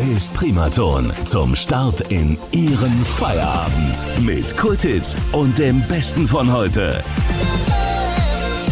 [0.00, 1.12] ist Primaton.
[1.26, 4.24] Zum Start in Ihren Feierabend.
[4.24, 7.04] Mit Kultits und dem Besten von heute.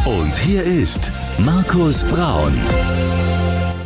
[0.07, 2.53] Und hier ist Markus Braun.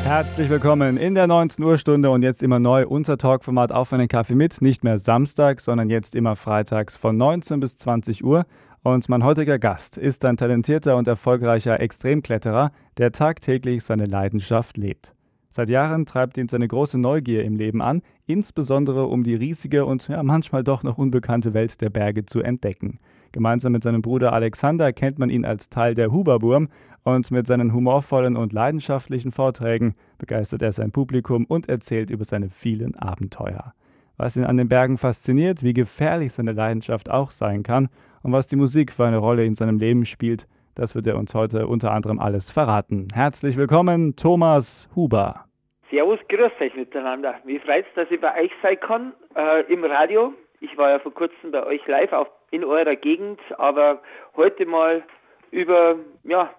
[0.05, 4.07] Herzlich willkommen in der 19 Uhr Stunde und jetzt immer neu unser Talkformat Auf einen
[4.07, 4.63] Kaffee mit.
[4.63, 8.45] Nicht mehr Samstag, sondern jetzt immer freitags von 19 bis 20 Uhr.
[8.85, 15.13] Und mein heutiger Gast ist ein talentierter und erfolgreicher Extremkletterer, der tagtäglich seine Leidenschaft lebt.
[15.55, 20.09] Seit Jahren treibt ihn seine große Neugier im Leben an, insbesondere um die riesige und
[20.09, 23.01] ja, manchmal doch noch unbekannte Welt der Berge zu entdecken.
[23.33, 26.69] Gemeinsam mit seinem Bruder Alexander kennt man ihn als Teil der Huberburm
[27.03, 32.49] und mit seinen humorvollen und leidenschaftlichen Vorträgen begeistert er sein Publikum und erzählt über seine
[32.49, 33.75] vielen Abenteuer.
[34.17, 37.91] Was ihn an den Bergen fasziniert, wie gefährlich seine Leidenschaft auch sein kann
[38.23, 41.35] und was die Musik für eine Rolle in seinem Leben spielt, das wird er uns
[41.35, 43.09] heute unter anderem alles verraten.
[43.15, 45.45] Herzlich willkommen, Thomas Huber.
[45.91, 47.35] Servus, grüß euch miteinander.
[47.45, 50.33] Wie freut es, dass ich bei euch sein kann äh, im Radio.
[50.61, 54.01] Ich war ja vor kurzem bei euch live auf, in eurer Gegend, aber
[54.37, 55.03] heute mal
[55.51, 56.51] über, ja,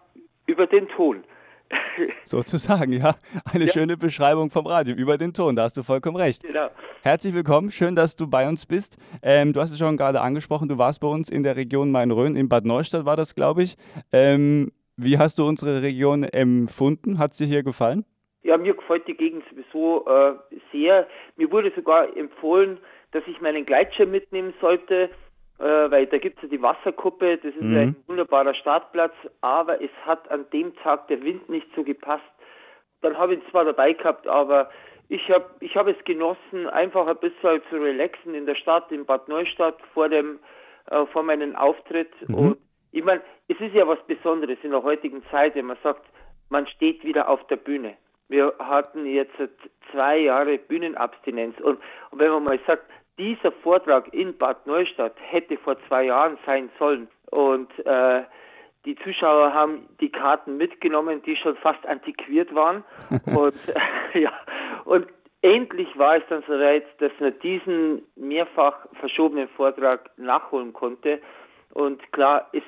[0.46, 1.24] über den Ton.
[2.24, 3.16] Sozusagen, ja.
[3.52, 3.74] Eine ja.
[3.74, 6.44] schöne Beschreibung vom Radio über den Ton, da hast du vollkommen recht.
[6.44, 6.70] Genau.
[7.02, 8.98] Herzlich willkommen, schön, dass du bei uns bist.
[9.22, 12.36] Ähm, du hast es schon gerade angesprochen, du warst bei uns in der Region Main-Rhön,
[12.36, 13.76] in Bad Neustadt war das, glaube ich.
[14.12, 17.18] Ähm, wie hast du unsere Region empfunden?
[17.18, 18.06] Hat es dir hier gefallen?
[18.44, 20.34] Ja, mir gefällt die Gegend sowieso äh,
[20.72, 21.08] sehr.
[21.38, 22.78] Mir wurde sogar empfohlen,
[23.12, 25.10] dass ich meinen Gleitschirm mitnehmen sollte
[25.60, 27.78] äh, weil da gibt es ja die Wasserkuppe, das ist mhm.
[27.78, 32.24] ein wunderbarer Startplatz, aber es hat an dem Tag der Wind nicht so gepasst.
[33.02, 34.70] Dann habe ich ihn zwar dabei gehabt, aber
[35.10, 39.06] ich habe ich hab es genossen, einfach ein bisschen zu relaxen in der Stadt, in
[39.06, 40.40] Bad Neustadt vor dem
[40.90, 42.12] äh, vor meinem Auftritt.
[42.28, 42.36] Mhm.
[42.36, 42.58] Und
[42.92, 46.06] ich meine, es ist ja was Besonderes in der heutigen Zeit, wenn man sagt,
[46.50, 47.96] man steht wieder auf der Bühne.
[48.30, 49.36] Wir hatten jetzt
[49.92, 51.80] zwei Jahre Bühnenabstinenz und,
[52.12, 52.86] und wenn man mal sagt,
[53.18, 57.08] dieser Vortrag in Bad Neustadt hätte vor zwei Jahren sein sollen.
[57.32, 58.24] Und äh,
[58.86, 62.84] die Zuschauer haben die Karten mitgenommen, die schon fast antiquiert waren.
[63.26, 63.56] und
[64.14, 64.34] äh, ja,
[64.86, 65.08] und
[65.42, 71.22] endlich war es dann soweit, dass man diesen mehrfach verschobenen Vortrag nachholen konnte.
[71.74, 72.64] Und klar, es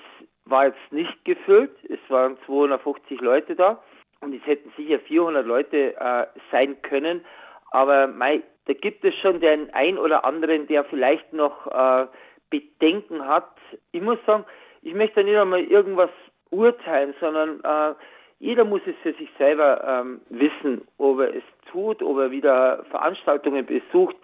[0.45, 3.81] war jetzt nicht gefüllt, es waren 250 Leute da
[4.21, 7.25] und es hätten sicher 400 Leute äh, sein können.
[7.75, 12.07] Aber mein, da gibt es schon den ein oder anderen, der vielleicht noch äh,
[12.49, 13.51] Bedenken hat.
[13.91, 14.45] Ich muss sagen,
[14.81, 16.09] ich möchte nicht einmal irgendwas
[16.51, 17.95] urteilen, sondern äh,
[18.39, 22.85] jeder muss es für sich selber ähm, wissen, ob er es tut, ob er wieder
[22.91, 24.15] Veranstaltungen besucht.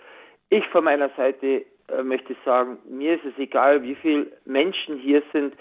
[0.49, 5.23] Ich von meiner Seite äh, möchte sagen, mir ist es egal, wie viele Menschen hier
[5.33, 5.55] sind.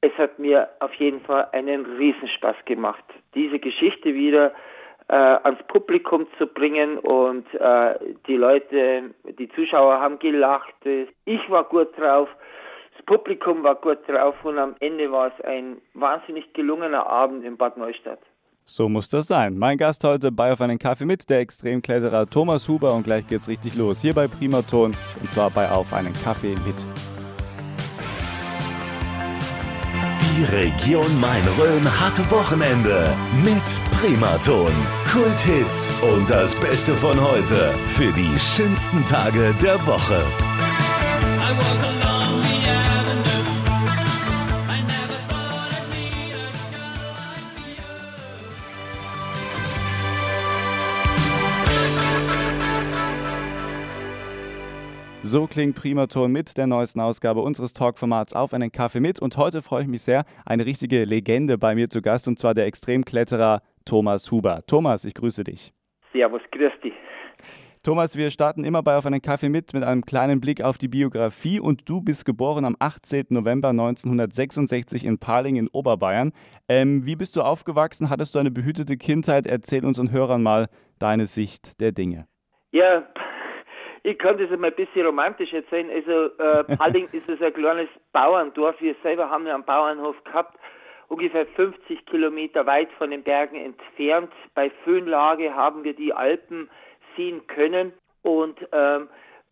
[0.00, 3.04] Es hat mir auf jeden Fall einen Riesenspaß gemacht,
[3.36, 4.52] diese Geschichte wieder
[5.08, 7.94] äh, ans Publikum zu bringen und äh,
[8.26, 10.74] die Leute, die Zuschauer haben gelacht,
[11.24, 12.28] ich war gut drauf,
[12.96, 17.56] das Publikum war gut drauf und am Ende war es ein wahnsinnig gelungener Abend in
[17.56, 18.20] Bad Neustadt.
[18.64, 19.58] So muss das sein.
[19.58, 23.48] Mein Gast heute bei Auf einen Kaffee mit, der Extremkletterer Thomas Huber und gleich geht's
[23.48, 24.00] richtig los.
[24.00, 26.86] Hier bei Primaton und zwar bei Auf einen Kaffee mit.
[30.34, 34.72] Die Region Main-Rhön hat Wochenende mit Primaton,
[35.12, 40.24] Kulthits und das Beste von heute für die schönsten Tage der Woche.
[55.24, 59.20] So klingt Primaton mit der neuesten Ausgabe unseres Talkformats auf einen Kaffee mit.
[59.20, 62.54] Und heute freue ich mich sehr, eine richtige Legende bei mir zu Gast, und zwar
[62.54, 64.64] der Extremkletterer Thomas Huber.
[64.66, 65.72] Thomas, ich grüße dich.
[66.12, 66.92] Servus, grüß dich.
[67.84, 70.88] Thomas, wir starten immer bei Auf einen Kaffee mit mit einem kleinen Blick auf die
[70.88, 73.26] Biografie und du bist geboren am 18.
[73.30, 76.32] November 1966 in Paling in Oberbayern.
[76.68, 78.10] Ähm, wie bist du aufgewachsen?
[78.10, 79.46] Hattest du eine behütete Kindheit?
[79.46, 80.68] Erzähl unseren Hörern mal
[80.98, 82.26] deine Sicht der Dinge.
[82.72, 83.04] Ja,
[84.04, 85.88] ich kann das einmal ein bisschen romantisch erzählen.
[85.90, 88.80] Also äh, Palling ist es ein kleines Bauerndorf.
[88.80, 90.58] Wir selber haben ja einen Bauernhof gehabt,
[91.08, 94.32] ungefähr 50 Kilometer weit von den Bergen entfernt.
[94.54, 96.68] Bei Föhnlage haben wir die Alpen
[97.16, 97.92] sehen können.
[98.22, 99.08] Und ähm,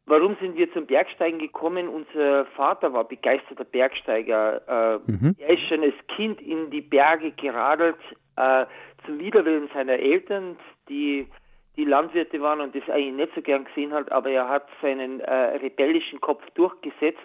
[0.06, 1.88] warum sind wir zum Bergsteigen gekommen?
[1.88, 4.99] Unser Vater war begeisterter Bergsteiger.
[5.06, 5.37] Äh, mhm.
[5.38, 7.99] Er ist schon als Kind in die Berge geradelt,
[8.37, 8.67] äh,
[9.06, 10.56] zum Widerwillen seiner Eltern,
[10.88, 11.29] die
[11.76, 15.20] die Landwirte waren und das eigentlich nicht so gern gesehen hat, aber er hat seinen
[15.20, 17.19] äh, rebellischen Kopf durchgesetzt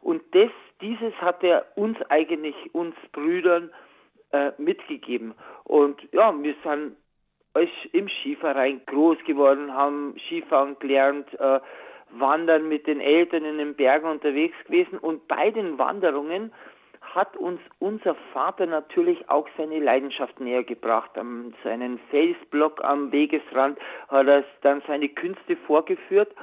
[0.00, 0.50] und das,
[0.80, 3.70] dieses hat er uns eigentlich, uns Brüdern,
[4.32, 5.34] äh, mitgegeben.
[5.64, 6.96] Und ja, wir sind
[7.92, 11.60] im Skiverein groß geworden, haben Skifahren gelernt, äh,
[12.10, 16.52] wandern mit den Eltern in den Bergen unterwegs gewesen und bei den Wanderungen
[17.14, 21.16] hat uns unser Vater natürlich auch seine Leidenschaft näher gebracht.
[21.16, 23.78] An seinen Felsblock am Wegesrand
[24.08, 26.34] hat er dann seine Künste vorgeführt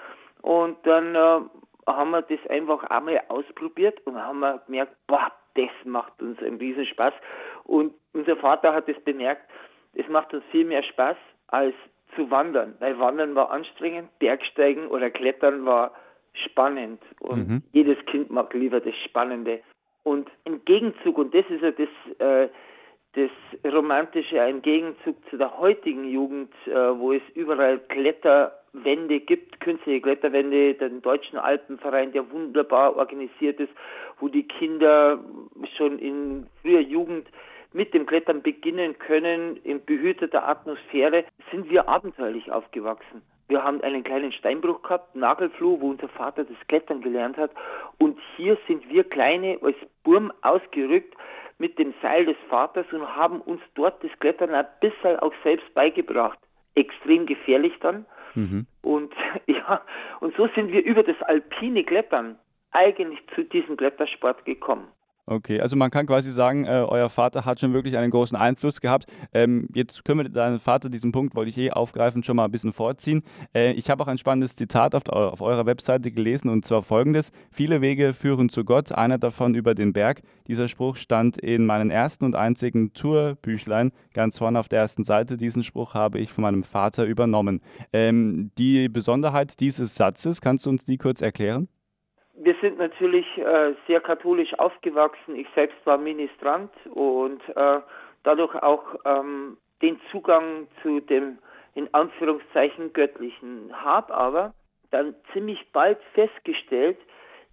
[0.41, 1.39] und dann äh,
[1.87, 6.57] haben wir das einfach einmal ausprobiert und haben wir gemerkt, boah, das macht uns einen
[6.57, 7.13] Riesenspaß.
[7.65, 9.49] Und unser Vater hat es bemerkt,
[9.93, 11.75] es macht uns viel mehr Spaß als
[12.15, 15.93] zu wandern, weil Wandern war anstrengend, Bergsteigen oder Klettern war
[16.33, 17.63] spannend und mhm.
[17.71, 19.61] jedes Kind mag lieber das Spannende.
[20.03, 21.89] Und im Gegenzug, und das ist ja das,
[22.19, 22.49] äh,
[23.13, 30.01] das Romantische, ein Gegenzug zu der heutigen Jugend, äh, wo es überall Kletterwände gibt, künstliche
[30.01, 33.73] Kletterwände, den Deutschen Alpenverein, der wunderbar organisiert ist,
[34.19, 35.19] wo die Kinder
[35.77, 37.27] schon in früher Jugend
[37.73, 43.21] mit dem Klettern beginnen können, in behüteter Atmosphäre, sind wir abenteuerlich aufgewachsen.
[43.51, 47.51] Wir haben einen kleinen Steinbruch gehabt, Nagelfluh, wo unser Vater das Klettern gelernt hat.
[47.97, 49.75] Und hier sind wir Kleine als
[50.05, 51.13] Burm ausgerückt
[51.57, 55.71] mit dem Seil des Vaters und haben uns dort das Klettern ein bisschen auch selbst
[55.73, 56.39] beigebracht.
[56.75, 58.05] Extrem gefährlich dann.
[58.35, 58.67] Mhm.
[58.83, 59.13] Und
[59.47, 59.81] ja,
[60.21, 62.39] und so sind wir über das alpine Klettern
[62.71, 64.87] eigentlich zu diesem Klettersport gekommen.
[65.27, 68.81] Okay, also man kann quasi sagen, äh, euer Vater hat schon wirklich einen großen Einfluss
[68.81, 69.05] gehabt.
[69.33, 72.51] Ähm, jetzt können wir deinen Vater, diesen Punkt wollte ich eh aufgreifen, schon mal ein
[72.51, 73.23] bisschen vorziehen.
[73.53, 77.31] Äh, ich habe auch ein spannendes Zitat auf, auf, eurer Webseite gelesen und zwar folgendes:
[77.51, 80.21] Viele Wege führen zu Gott, einer davon über den Berg.
[80.47, 85.37] Dieser Spruch stand in meinem ersten und einzigen Tourbüchlein ganz vorne auf der ersten Seite.
[85.37, 87.61] Diesen Spruch habe ich von meinem Vater übernommen.
[87.93, 91.67] Ähm, die Besonderheit dieses Satzes, kannst du uns die kurz erklären?
[92.33, 95.35] Wir sind natürlich äh, sehr katholisch aufgewachsen.
[95.35, 97.79] Ich selbst war Ministrant und äh,
[98.23, 101.37] dadurch auch ähm, den Zugang zu dem
[101.73, 104.53] in Anführungszeichen göttlichen habe aber
[104.91, 106.97] dann ziemlich bald festgestellt,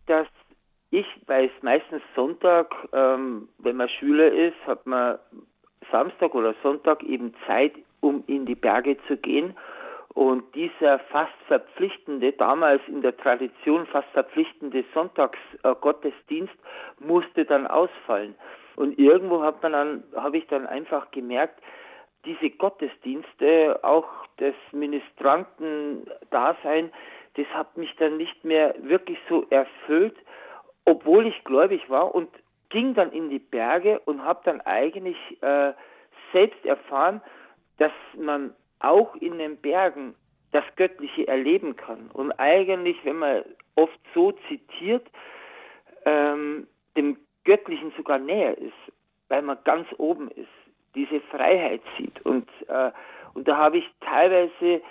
[0.06, 0.26] dass
[0.90, 5.18] ich, weil es meistens Sonntag, ähm, wenn man Schüler ist, hat man
[5.92, 9.56] Samstag oder Sonntag eben Zeit, um in die Berge zu gehen.
[10.18, 16.56] Und dieser fast verpflichtende, damals in der Tradition fast verpflichtende Sonntagsgottesdienst
[16.98, 18.34] musste dann ausfallen.
[18.74, 21.62] Und irgendwo hat man habe ich dann einfach gemerkt,
[22.24, 26.90] diese Gottesdienste, auch das Ministranten-Dasein,
[27.34, 30.16] das hat mich dann nicht mehr wirklich so erfüllt,
[30.84, 32.28] obwohl ich gläubig war und
[32.70, 35.74] ging dann in die Berge und habe dann eigentlich äh,
[36.32, 37.22] selbst erfahren,
[37.76, 40.14] dass man auch in den Bergen
[40.52, 42.10] das Göttliche erleben kann.
[42.12, 43.44] Und eigentlich, wenn man
[43.74, 45.06] oft so zitiert,
[46.04, 46.66] ähm,
[46.96, 48.72] dem Göttlichen sogar näher ist,
[49.28, 50.48] weil man ganz oben ist,
[50.94, 52.24] diese Freiheit sieht.
[52.24, 52.90] Und, äh,
[53.34, 54.82] und da habe ich teilweise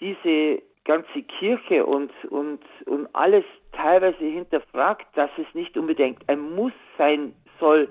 [0.00, 6.72] diese ganze Kirche und, und, und alles teilweise hinterfragt, dass es nicht unbedingt ein Muss
[6.98, 7.88] sein soll,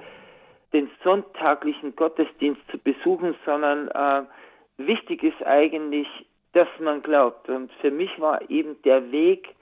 [0.73, 4.23] den sonntaglichen Gottesdienst zu besuchen, sondern äh,
[4.87, 6.07] Wichtig ist eigentlich,
[6.53, 7.49] dass man glaubt.
[7.49, 9.55] Und für mich war eben der Weg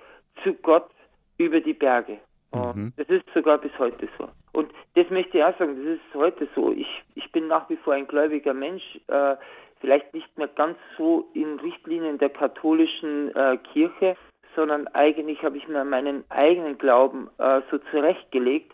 [0.44, 0.90] zu Gott
[1.38, 2.18] über die Berge.
[2.54, 2.94] Mhm.
[2.98, 4.28] Das ist sogar bis heute so.
[4.54, 6.72] Und das möchte ich auch sagen, das ist heute so.
[6.72, 9.36] Ich, ich bin nach wie vor ein gläubiger Mensch, äh,
[9.80, 14.18] vielleicht nicht mehr ganz so in Richtlinien der katholischen äh, Kirche,
[14.56, 18.74] sondern eigentlich habe ich mir meinen eigenen Glauben äh, so zurechtgelegt.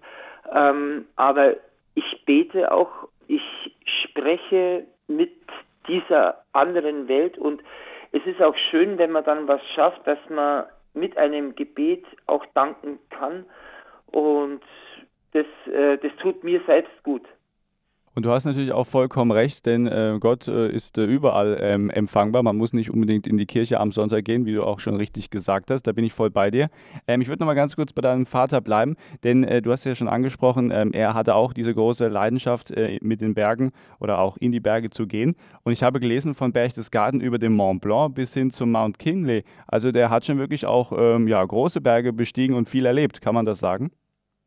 [0.52, 1.56] Ähm, aber
[1.96, 3.44] ich bete auch, ich
[3.84, 5.34] spreche mit
[5.88, 7.38] dieser anderen Welt.
[7.38, 7.62] Und
[8.12, 12.46] es ist auch schön, wenn man dann was schafft, dass man mit einem Gebet auch
[12.54, 13.46] danken kann.
[14.08, 14.62] Und
[15.34, 17.24] das, äh, das tut mir selbst gut.
[18.16, 21.90] Und du hast natürlich auch vollkommen recht, denn äh, Gott äh, ist äh, überall ähm,
[21.90, 22.44] empfangbar.
[22.44, 25.32] Man muss nicht unbedingt in die Kirche am Sonntag gehen, wie du auch schon richtig
[25.32, 25.84] gesagt hast.
[25.84, 26.70] Da bin ich voll bei dir.
[27.08, 28.96] Ähm, ich würde noch mal ganz kurz bei deinem Vater bleiben,
[29.26, 33.00] denn äh, du hast ja schon angesprochen, ähm, er hatte auch diese große Leidenschaft, äh,
[33.02, 35.36] mit den Bergen oder auch in die Berge zu gehen.
[35.64, 39.44] Und ich habe gelesen von Berchtesgaden über den Mont Blanc bis hin zum Mount Kinley.
[39.68, 43.20] Also der hat schon wirklich auch ähm, ja, große Berge bestiegen und viel erlebt.
[43.20, 43.92] Kann man das sagen?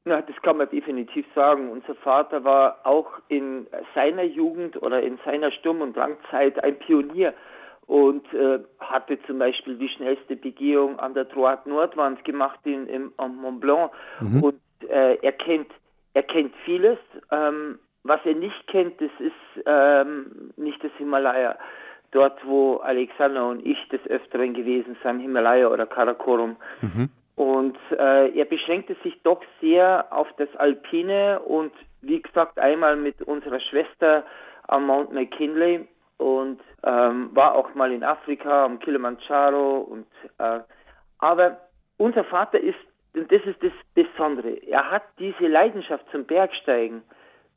[0.08, 1.70] Ja, das kann man definitiv sagen.
[1.70, 7.34] Unser Vater war auch in seiner Jugend oder in seiner Sturm- und Langzeit ein Pionier
[7.86, 13.12] und äh, hatte zum Beispiel die schnellste Begehung an der Droite Nordwand gemacht in, im,
[13.18, 13.90] am Mont Blanc.
[14.20, 14.42] Mhm.
[14.42, 15.70] Und äh, er, kennt,
[16.14, 16.98] er kennt vieles.
[17.30, 21.58] Ähm, was er nicht kennt, das ist ähm, nicht das Himalaya.
[22.12, 26.56] Dort, wo Alexander und ich des Öfteren gewesen sind, Himalaya oder Karakorum.
[26.80, 27.10] Mhm.
[27.38, 33.22] Und äh, er beschränkte sich doch sehr auf das Alpine und wie gesagt einmal mit
[33.22, 34.24] unserer Schwester
[34.66, 40.58] am Mount McKinley und ähm, war auch mal in Afrika am Kilimanjaro und äh,
[41.18, 41.60] aber
[41.96, 42.74] unser Vater ist
[43.14, 44.54] und das ist das Besondere.
[44.66, 47.02] Er hat diese Leidenschaft zum Bergsteigen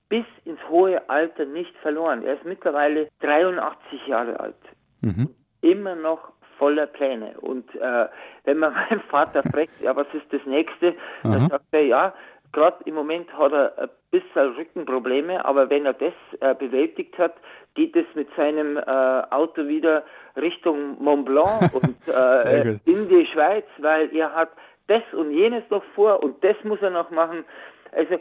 [0.10, 2.22] bis ins hohe Alter nicht verloren.
[2.24, 4.62] Er ist mittlerweile 83 Jahre alt.
[5.02, 5.34] Mhm.
[5.62, 7.34] Immer noch voller Pläne.
[7.41, 8.08] Und äh,
[8.44, 12.13] wenn man meinen Vater fragt, ja, was ist das nächste, dann sagt er, ja,
[12.51, 17.34] gerade im Moment hat er ein bisschen Rückenprobleme, aber wenn er das äh, bewältigt hat,
[17.74, 20.03] geht es mit seinem äh, Auto wieder
[20.36, 24.51] Richtung Mont Blanc und äh, in die Schweiz, weil er hat
[24.86, 27.44] das und jenes noch vor und das muss er noch machen.
[27.91, 28.20] Also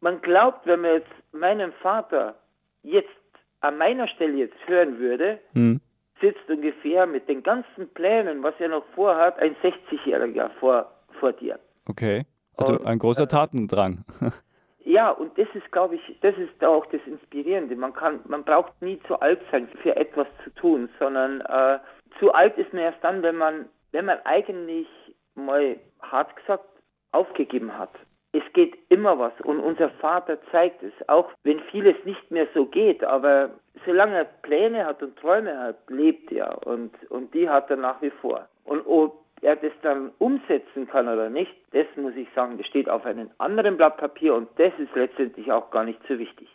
[0.00, 2.34] man glaubt, wenn man jetzt meinen Vater
[2.82, 3.08] jetzt
[3.60, 5.80] an meiner Stelle jetzt hören würde, hm.
[6.20, 10.90] Sitzt ungefähr mit den ganzen Plänen, was er noch vorhat, ein 60-Jähriger vor,
[11.20, 11.58] vor dir.
[11.88, 12.24] Okay.
[12.56, 14.04] Also und, ein großer äh, Tatendrang.
[14.86, 17.74] Ja, und das ist, glaube ich, das ist auch das Inspirierende.
[17.74, 21.78] Man kann, man braucht nie zu alt sein für etwas zu tun, sondern äh,
[22.18, 24.86] zu alt ist man erst dann, wenn man, wenn man eigentlich
[25.34, 26.68] mal hart gesagt
[27.12, 27.90] aufgegeben hat.
[28.34, 32.66] Es geht immer was und unser Vater zeigt es, auch wenn vieles nicht mehr so
[32.66, 33.50] geht, aber
[33.86, 38.02] solange er Pläne hat und Träume hat, lebt er und, und die hat er nach
[38.02, 38.48] wie vor.
[38.64, 42.88] Und ob er das dann umsetzen kann oder nicht, das muss ich sagen, das steht
[42.88, 46.48] auf einem anderen Blatt Papier und das ist letztendlich auch gar nicht so wichtig.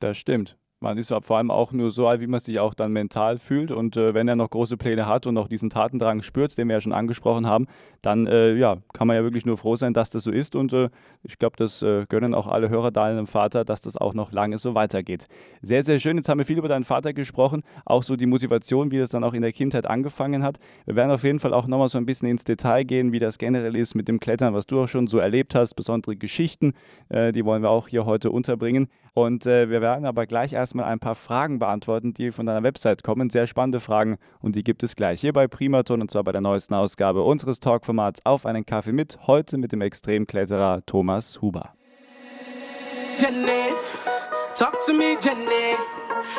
[0.00, 2.92] Das stimmt man ist vor allem auch nur so alt, wie man sich auch dann
[2.92, 3.70] mental fühlt.
[3.70, 6.74] Und äh, wenn er noch große Pläne hat und auch diesen Tatendrang spürt, den wir
[6.74, 7.66] ja schon angesprochen haben,
[8.02, 10.54] dann äh, ja, kann man ja wirklich nur froh sein, dass das so ist.
[10.54, 10.90] Und äh,
[11.22, 14.58] ich glaube, das äh, gönnen auch alle Hörer deinem Vater, dass das auch noch lange
[14.58, 15.26] so weitergeht.
[15.62, 16.18] Sehr, sehr schön.
[16.18, 19.24] Jetzt haben wir viel über deinen Vater gesprochen, auch so die Motivation, wie das dann
[19.24, 20.58] auch in der Kindheit angefangen hat.
[20.84, 23.38] Wir werden auf jeden Fall auch nochmal so ein bisschen ins Detail gehen, wie das
[23.38, 26.74] generell ist mit dem Klettern, was du auch schon so erlebt hast, besondere Geschichten,
[27.08, 28.88] äh, die wollen wir auch hier heute unterbringen.
[29.16, 33.04] Und äh, wir werden aber gleich erstmal ein paar Fragen beantworten, die von deiner Website
[33.04, 33.30] kommen.
[33.30, 36.40] Sehr spannende Fragen und die gibt es gleich hier bei Primaton und zwar bei der
[36.40, 39.16] neuesten Ausgabe unseres Talkformats Auf einen Kaffee mit.
[39.28, 41.72] Heute mit dem Extremkletterer Thomas Huber.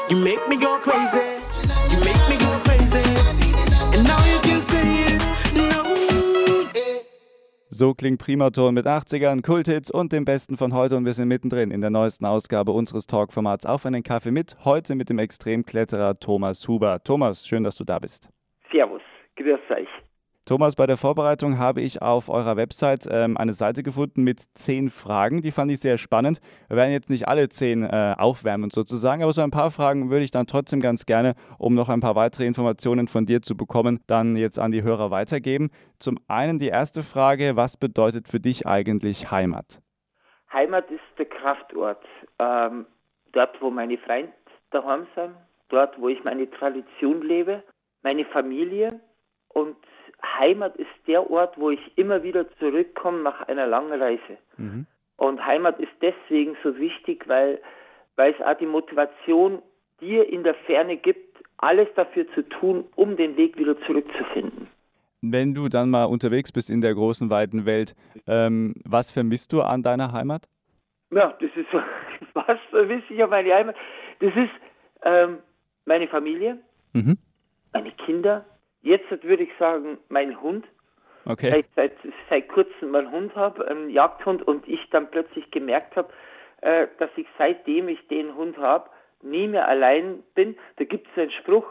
[0.09, 1.17] You make me go crazy.
[1.89, 3.03] You make me go crazy.
[3.93, 5.26] And now you can say it.
[7.77, 11.69] So klingt Primaton mit 80ern, Kulthits und dem Besten von heute und wir sind mittendrin
[11.69, 16.67] in der neuesten Ausgabe unseres Talkformats Auf einen Kaffee mit, heute mit dem Extremkletterer Thomas
[16.67, 17.03] Huber.
[17.03, 18.29] Thomas, schön, dass du da bist.
[18.71, 19.03] Servus,
[19.35, 20.06] grüß euch.
[20.47, 24.89] Thomas, bei der Vorbereitung habe ich auf eurer Website ähm, eine Seite gefunden mit zehn
[24.89, 25.41] Fragen.
[25.41, 26.39] Die fand ich sehr spannend.
[26.69, 30.23] Wir werden jetzt nicht alle zehn äh, aufwärmen sozusagen, aber so ein paar Fragen würde
[30.23, 33.99] ich dann trotzdem ganz gerne, um noch ein paar weitere Informationen von dir zu bekommen,
[34.07, 35.69] dann jetzt an die Hörer weitergeben.
[35.99, 39.81] Zum einen die erste Frage, was bedeutet für dich eigentlich Heimat?
[40.53, 42.05] Heimat ist der Kraftort.
[42.39, 42.85] Ähm,
[43.33, 44.31] dort, wo meine Freunde
[44.71, 45.35] daheim sind,
[45.67, 47.63] dort, wo ich meine Tradition lebe,
[48.01, 49.01] meine Familie
[49.49, 49.75] und
[50.23, 54.37] Heimat ist der Ort, wo ich immer wieder zurückkomme nach einer langen Reise.
[54.57, 54.85] Mhm.
[55.17, 57.59] Und Heimat ist deswegen so wichtig, weil,
[58.15, 59.61] weil es auch die Motivation
[59.99, 64.67] dir in der Ferne gibt, alles dafür zu tun, um den Weg wieder zurückzufinden.
[65.21, 67.95] Wenn du dann mal unterwegs bist in der großen, weiten Welt,
[68.27, 70.47] ähm, was vermisst du an deiner Heimat?
[71.09, 71.81] Ja, das ist so,
[72.33, 73.75] was vermisse ich an meiner Heimat?
[74.19, 74.51] Das ist
[75.03, 75.39] ähm,
[75.85, 76.59] meine Familie,
[76.93, 77.17] mhm.
[77.73, 78.45] meine Kinder,
[78.87, 80.65] Jetzt würde ich sagen, mein Hund.
[81.25, 81.51] Okay.
[81.51, 81.91] Weil ich seit,
[82.29, 86.09] seit kurzem meinen Hund habe, einen Jagdhund, und ich dann plötzlich gemerkt habe,
[86.61, 88.89] äh, dass ich seitdem ich den Hund habe,
[89.21, 90.55] nie mehr allein bin.
[90.77, 91.65] Da gibt es einen Spruch,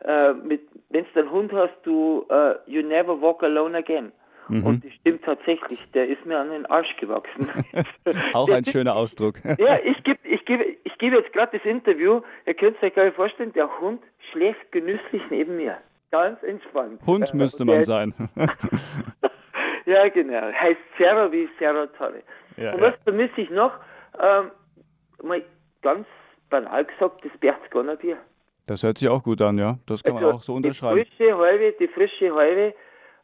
[0.00, 4.10] äh, wenn du einen Hund hast, du, uh, you never walk alone again.
[4.48, 4.66] Mhm.
[4.66, 7.48] Und das stimmt tatsächlich, der ist mir an den Arsch gewachsen.
[8.32, 9.36] Auch ein schöner Ausdruck.
[9.58, 13.04] ja, ich gebe ich geb, ich geb jetzt gerade das Interview, ihr könnt euch gar
[13.04, 15.78] nicht vorstellen, der Hund schläft genüsslich neben mir.
[16.10, 17.00] Ganz entspannt.
[17.06, 18.14] Hund äh, müsste man sein.
[19.86, 20.52] ja, genau.
[20.52, 22.22] Heißt Serra wie Serra Torre.
[22.56, 22.98] Ja, und was ja.
[23.04, 23.72] vermisse ich noch?
[24.20, 24.50] Ähm,
[25.22, 25.42] mal
[25.82, 26.06] ganz
[26.50, 28.18] banal gesagt, das Berchtesgadener Bier.
[28.66, 29.78] Das hört sich auch gut an, ja.
[29.86, 30.96] Das kann also man auch so unterschreiben.
[30.96, 32.74] Die frische Halbe, die frische Halbe,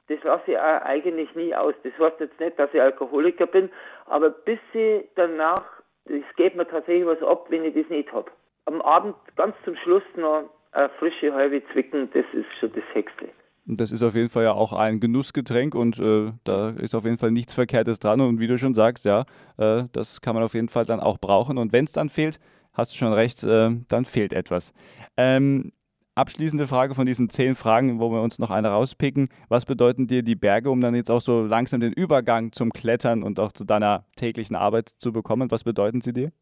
[0.08, 1.74] das lasse ich auch eigentlich nie aus.
[1.82, 3.70] Das heißt jetzt nicht, dass ich Alkoholiker bin,
[4.06, 5.64] aber bis ich danach,
[6.04, 8.30] es geht mir tatsächlich was ab, wenn ich das nicht habe.
[8.66, 13.28] Am Abend ganz zum Schluss noch eine frische halbe Zwicken, das ist schon das Höchste.
[13.64, 17.16] Das ist auf jeden Fall ja auch ein Genussgetränk und äh, da ist auf jeden
[17.16, 18.20] Fall nichts Verkehrtes dran.
[18.20, 19.24] Und wie du schon sagst, ja,
[19.56, 21.58] äh, das kann man auf jeden Fall dann auch brauchen.
[21.58, 22.40] Und wenn es dann fehlt,
[22.72, 24.74] hast du schon recht, äh, dann fehlt etwas.
[25.16, 25.70] Ähm,
[26.16, 29.28] abschließende Frage von diesen zehn Fragen, wo wir uns noch eine rauspicken.
[29.48, 33.22] Was bedeuten dir die Berge, um dann jetzt auch so langsam den Übergang zum Klettern
[33.22, 35.52] und auch zu deiner täglichen Arbeit zu bekommen?
[35.52, 36.32] Was bedeuten sie dir?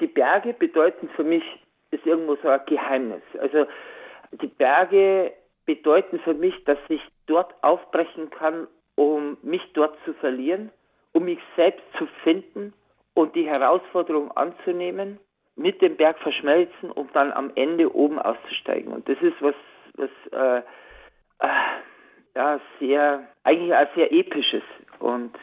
[0.00, 1.44] Die Berge bedeuten für mich
[1.90, 3.22] ist irgendwo so ein Geheimnis.
[3.40, 3.66] Also
[4.32, 5.32] die Berge
[5.64, 10.70] bedeuten für mich, dass ich dort aufbrechen kann, um mich dort zu verlieren,
[11.12, 12.72] um mich selbst zu finden
[13.14, 15.18] und die Herausforderung anzunehmen,
[15.56, 18.92] mit dem Berg verschmelzen, um dann am Ende oben auszusteigen.
[18.92, 19.54] Und das ist was,
[19.94, 20.58] was äh,
[21.38, 21.48] äh,
[22.34, 24.62] ja, sehr, eigentlich auch sehr episches.
[24.98, 25.34] Und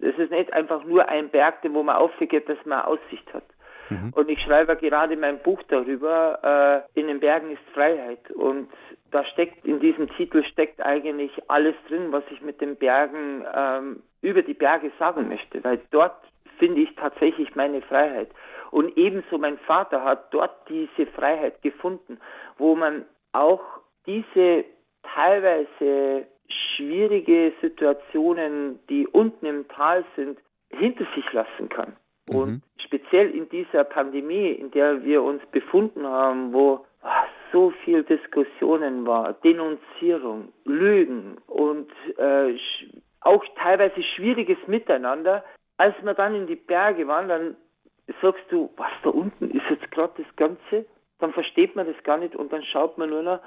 [0.00, 3.44] es ist nicht einfach nur ein Berg, wo man aufgeht, dass man Aussicht hat.
[3.90, 4.12] Mhm.
[4.14, 8.30] Und ich schreibe gerade mein Buch darüber, äh, in den Bergen ist Freiheit.
[8.30, 8.70] Und
[9.10, 14.02] da steckt, in diesem Titel steckt eigentlich alles drin, was ich mit den Bergen, ähm,
[14.22, 15.62] über die Berge sagen möchte.
[15.64, 16.16] Weil dort
[16.58, 18.30] finde ich tatsächlich meine Freiheit.
[18.70, 22.18] Und ebenso mein Vater hat dort diese Freiheit gefunden,
[22.58, 23.62] wo man auch
[24.06, 24.64] diese
[25.02, 26.26] teilweise
[26.76, 30.38] schwierige Situationen, die unten im Tal sind,
[30.70, 31.96] hinter sich lassen kann.
[32.30, 32.36] Mhm.
[32.36, 36.86] Und speziell in dieser Pandemie, in der wir uns befunden haben, wo
[37.52, 42.56] so viel Diskussionen war, Denunzierung, Lügen und äh,
[43.20, 45.44] auch teilweise schwieriges Miteinander,
[45.76, 47.56] als wir dann in die Berge waren, dann
[48.22, 50.86] sagst du, was da unten ist jetzt gerade das Ganze,
[51.18, 53.40] dann versteht man das gar nicht und dann schaut man nur noch,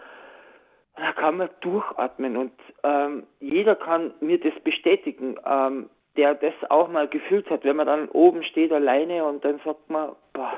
[0.96, 2.38] da kann man durchatmen.
[2.38, 7.76] Und ähm, jeder kann mir das bestätigen, ähm, der das auch mal gefühlt hat, wenn
[7.76, 10.54] man dann oben steht alleine und dann sagt man, boah,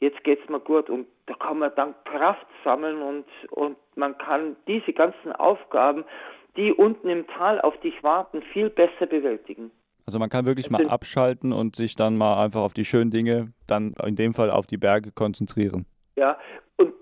[0.00, 4.56] jetzt geht's mir gut und da kann man dann Kraft sammeln und, und man kann
[4.66, 6.04] diese ganzen Aufgaben,
[6.56, 9.70] die unten im Tal auf dich warten, viel besser bewältigen.
[10.06, 13.52] Also man kann wirklich mal abschalten und sich dann mal einfach auf die schönen Dinge,
[13.66, 15.84] dann in dem Fall auf die Berge konzentrieren.
[16.14, 16.38] Ja,
[16.76, 16.94] und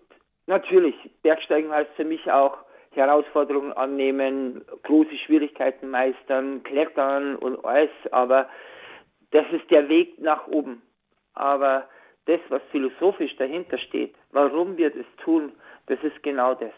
[0.46, 2.56] natürlich, Bergsteigen heißt für mich auch
[2.96, 8.48] Herausforderungen annehmen, große Schwierigkeiten meistern, klettern und alles, aber
[9.30, 10.82] das ist der Weg nach oben.
[11.34, 11.88] Aber
[12.26, 15.52] das, was philosophisch dahinter steht, warum wir das tun,
[15.86, 16.72] das ist genau das.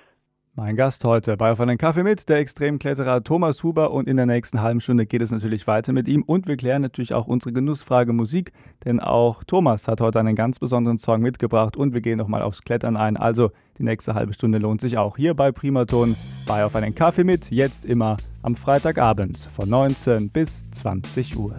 [0.59, 3.91] Mein Gast heute bei Auf einen Kaffee mit, der Extremkletterer Thomas Huber.
[3.91, 6.23] Und in der nächsten halben Stunde geht es natürlich weiter mit ihm.
[6.23, 8.53] Und wir klären natürlich auch unsere Genussfrage Musik,
[8.87, 11.77] denn auch Thomas hat heute einen ganz besonderen Song mitgebracht.
[11.77, 13.19] Und wir gehen nochmal aufs Klettern ein.
[13.19, 16.17] Also die nächste halbe Stunde lohnt sich auch hier bei Primaton
[16.47, 17.51] bei Auf einen Kaffee mit.
[17.51, 21.55] Jetzt immer am Freitagabend von 19 bis 20 Uhr.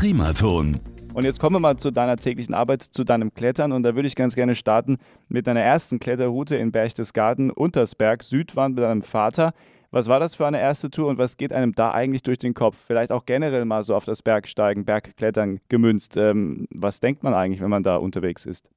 [0.00, 0.80] Primaton.
[1.14, 3.70] Und jetzt kommen wir mal zu deiner täglichen Arbeit, zu deinem Klettern.
[3.70, 8.74] Und da würde ich ganz gerne starten mit deiner ersten Kletterroute in Berchtesgaden, Untersberg, Südwand
[8.74, 9.52] mit deinem Vater.
[9.92, 12.54] Was war das für eine erste Tour und was geht einem da eigentlich durch den
[12.54, 12.76] Kopf?
[12.76, 16.16] Vielleicht auch generell mal so auf das Bergsteigen, Bergklettern gemünzt.
[16.16, 18.68] Ähm, was denkt man eigentlich, wenn man da unterwegs ist?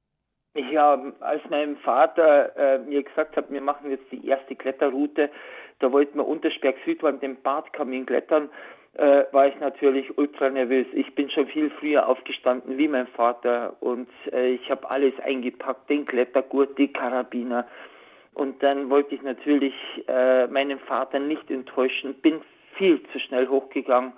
[0.70, 5.30] Ja, als mein Vater äh, mir gesagt hat, wir machen jetzt die erste Kletterroute,
[5.80, 8.50] da wollten wir Untersberg Südwand den Badkamin klettern
[8.94, 10.86] äh, war ich natürlich ultra nervös.
[10.92, 15.88] Ich bin schon viel früher aufgestanden wie mein Vater und äh, ich habe alles eingepackt,
[15.88, 17.66] den Klettergurt, die Karabiner.
[18.34, 19.74] Und dann wollte ich natürlich
[20.06, 22.40] äh, meinen Vater nicht enttäuschen, bin
[22.74, 24.12] viel zu schnell hochgegangen.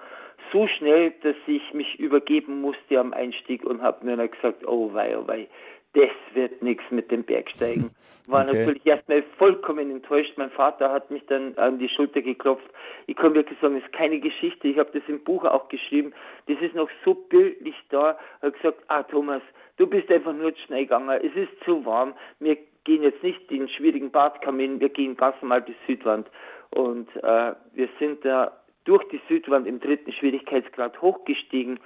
[0.53, 4.93] So schnell, dass ich mich übergeben musste am Einstieg und habe mir dann gesagt, oh
[4.93, 5.49] wei, oh wei,
[5.95, 7.91] das wird nichts mit dem Bergsteigen.
[8.27, 8.59] War okay.
[8.59, 10.35] natürlich erstmal vollkommen enttäuscht.
[10.37, 12.69] Mein Vater hat mich dann an die Schulter geklopft.
[13.07, 14.69] Ich kann wirklich sagen, es ist keine Geschichte.
[14.69, 16.13] Ich habe das im Buch auch geschrieben.
[16.47, 18.17] Das ist noch so bildlich da.
[18.41, 19.43] Er hat gesagt, ah Thomas,
[19.79, 21.09] du bist einfach nur schnell gegangen.
[21.23, 22.15] Es ist zu warm.
[22.39, 26.29] Wir gehen jetzt nicht den schwierigen Badkamin, wir gehen ganz normal die Südwand.
[26.71, 31.81] Und äh, wir sind da durch die Südwand im dritten Schwierigkeitsgrad hochgestiegen.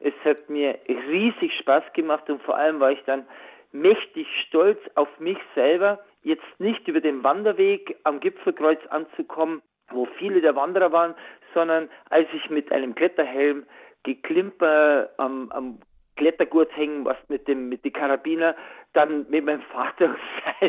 [0.00, 3.26] Es hat mir riesig Spaß gemacht und vor allem war ich dann
[3.72, 10.40] mächtig stolz auf mich selber, jetzt nicht über den Wanderweg am Gipfelkreuz anzukommen, wo viele
[10.40, 11.14] der Wanderer waren,
[11.54, 13.64] sondern als ich mit einem Kletterhelm
[14.02, 15.78] geklimper am, am
[16.16, 18.56] Klettergurt hängen, was mit dem mit die Karabiner,
[18.94, 20.16] dann mit meinem Vater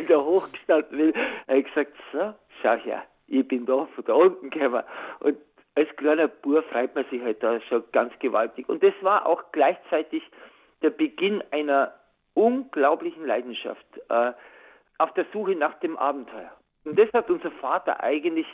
[0.07, 1.13] da hochgestanden will,
[1.47, 4.83] habe ich gesagt, so, schau her, ich bin da von da unten gekommen.
[5.19, 5.37] Und
[5.77, 8.67] als kleiner Bub freut man sich halt da schon ganz gewaltig.
[8.67, 10.23] Und das war auch gleichzeitig
[10.81, 11.93] der Beginn einer
[12.33, 14.31] unglaublichen Leidenschaft äh,
[14.97, 16.51] auf der Suche nach dem Abenteuer.
[16.83, 18.47] Und das hat unser Vater eigentlich,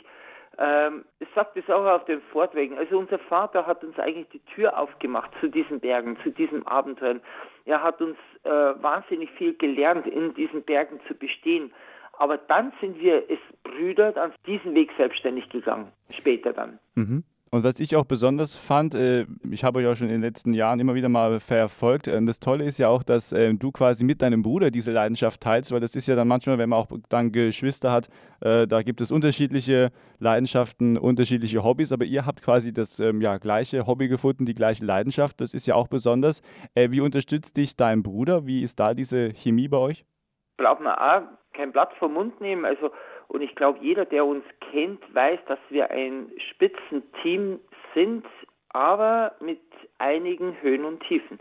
[0.58, 4.44] ähm, es sagt es auch auf den Vorträgen, also unser Vater hat uns eigentlich die
[4.54, 7.22] Tür aufgemacht zu diesen Bergen, zu diesen Abenteuern.
[7.64, 11.72] Er hat uns äh, wahnsinnig viel gelernt, in diesen Bergen zu bestehen.
[12.18, 16.78] Aber dann sind wir es Brüder auf diesen Weg selbstständig gegangen, später dann.
[16.94, 17.24] Mhm.
[17.54, 20.54] Und was ich auch besonders fand, äh, ich habe euch auch schon in den letzten
[20.54, 22.08] Jahren immer wieder mal verfolgt.
[22.08, 25.40] Äh, das Tolle ist ja auch, dass äh, du quasi mit deinem Bruder diese Leidenschaft
[25.40, 28.08] teilst, weil das ist ja dann manchmal, wenn man auch dann Geschwister hat,
[28.40, 33.86] da gibt es unterschiedliche Leidenschaften, unterschiedliche Hobbys, aber ihr habt quasi das ähm, ja, gleiche
[33.86, 35.40] Hobby gefunden, die gleiche Leidenschaft.
[35.40, 36.42] Das ist ja auch besonders.
[36.74, 38.46] Wie unterstützt dich dein Bruder?
[38.46, 40.04] Wie ist da diese Chemie bei euch?
[40.58, 41.22] Braucht man auch
[41.54, 42.64] kein Blatt vom Mund nehmen.
[42.64, 42.90] Also
[43.28, 47.60] und ich glaube, jeder, der uns kennt, weiß, dass wir ein Spitzenteam
[47.94, 48.26] sind,
[48.70, 49.60] aber mit
[49.98, 51.38] einigen Höhen und Tiefen.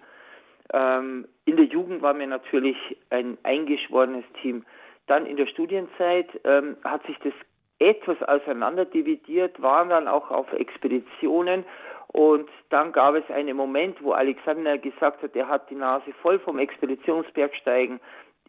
[0.71, 2.77] Ähm, in der Jugend waren wir natürlich
[3.09, 4.63] ein eingeschworenes Team.
[5.07, 7.33] Dann in der Studienzeit ähm, hat sich das
[7.79, 11.65] etwas auseinanderdividiert, waren dann auch auf Expeditionen
[12.07, 16.39] und dann gab es einen Moment, wo Alexander gesagt hat, er hat die Nase voll
[16.39, 17.99] vom Expeditionsbergsteigen.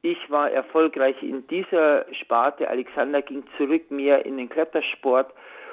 [0.04, 2.68] Ich war erfolgreich in dieser Sparte.
[2.68, 5.32] Alexander ging zurück mehr in den Klettersport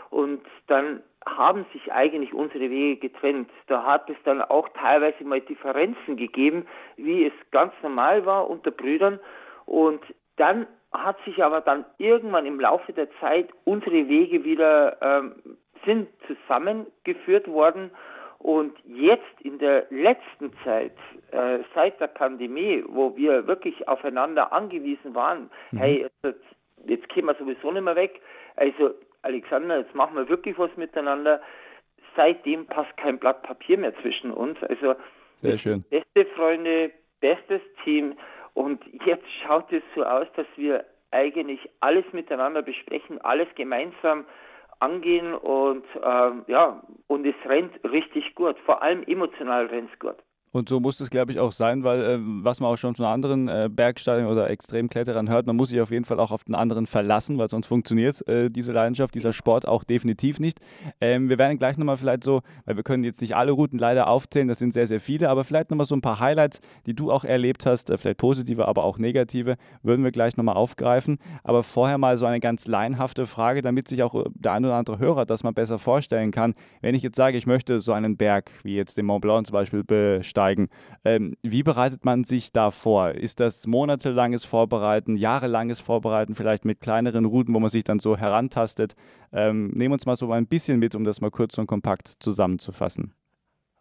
[0.10, 3.50] und dann haben sich eigentlich unsere Wege getrennt.
[3.68, 6.66] Da hat es dann auch teilweise mal Differenzen gegeben,
[6.96, 9.20] wie es ganz normal war unter Brüdern.
[9.66, 10.02] Und
[10.38, 16.08] dann hat sich aber dann irgendwann im Laufe der Zeit unsere Wege wieder ähm, sind
[16.28, 17.92] zusammengeführt worden
[18.42, 20.96] und jetzt in der letzten Zeit,
[21.32, 25.78] äh, seit der Pandemie, wo wir wirklich aufeinander angewiesen waren, mhm.
[25.78, 26.40] hey, jetzt,
[26.86, 28.20] jetzt gehen wir sowieso nicht mehr weg.
[28.56, 31.40] Also Alexander, jetzt machen wir wirklich was miteinander.
[32.16, 34.58] Seitdem passt kein Blatt Papier mehr zwischen uns.
[34.64, 34.96] Also
[35.38, 35.84] Sehr schön.
[35.90, 38.16] beste Freunde, bestes Team.
[38.56, 44.26] Und jetzt schaut es so aus, dass wir eigentlich alles miteinander besprechen, alles gemeinsam
[44.82, 48.58] angehen und ähm, ja, und es rennt richtig gut.
[48.66, 50.18] Vor allem emotional rennt es gut.
[50.52, 53.06] Und so muss es, glaube ich, auch sein, weil äh, was man auch schon von
[53.06, 56.56] anderen äh, Bergsteigern oder Extremkletterern hört, man muss sich auf jeden Fall auch auf den
[56.56, 60.60] anderen verlassen, weil sonst funktioniert äh, diese Leidenschaft, dieser Sport auch definitiv nicht.
[61.00, 64.08] Ähm, wir werden gleich nochmal vielleicht so, weil wir können jetzt nicht alle Routen leider
[64.08, 67.14] aufzählen, das sind sehr, sehr viele, aber vielleicht nochmal so ein paar Highlights, die du
[67.14, 71.18] auch erlebt hast, äh, vielleicht positive, aber auch negative, würden wir gleich nochmal aufgreifen.
[71.46, 74.76] Aber vorher mal so eine ganz laienhafte Frage, damit sich auch äh, der ein oder
[74.76, 76.56] andere Hörer das mal besser vorstellen kann.
[76.82, 79.54] Wenn ich jetzt sage, ich möchte so einen Berg, wie jetzt den Mont Blanc zum
[79.54, 80.70] Beispiel, besteigen, einsteigen.
[81.04, 83.12] Ähm, wie bereitet man sich da vor?
[83.12, 88.18] Ist das monatelanges Vorbereiten, jahrelanges Vorbereiten, vielleicht mit kleineren Routen, wo man sich dann so
[88.18, 88.96] herantastet?
[89.34, 93.14] Ähm, nehmen uns mal so ein bisschen mit, um das mal kurz und kompakt zusammenzufassen.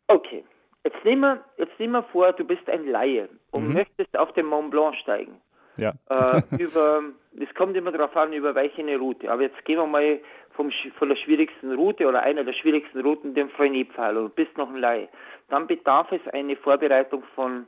[0.08, 0.44] Okay,
[0.84, 3.74] jetzt nehmen wir, jetzt nehmen wir vor, du bist ein Laie und mhm.
[3.74, 5.40] möchtest auf den Mont Blanc steigen.
[5.76, 5.94] Ja.
[6.08, 7.02] Äh, über,
[7.40, 9.30] es kommt immer darauf an, über welche Route.
[9.30, 10.20] Aber jetzt gehen wir mal
[10.60, 14.68] vom, von der schwierigsten Route oder einer der schwierigsten Routen, dem Freuny-Pfeil, und bist noch
[14.68, 15.08] ein Laie.
[15.48, 17.66] Dann bedarf es eine Vorbereitung von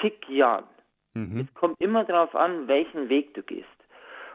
[0.00, 0.64] zig Jahren.
[1.12, 1.40] Mhm.
[1.40, 3.68] Es kommt immer darauf an, welchen Weg du gehst.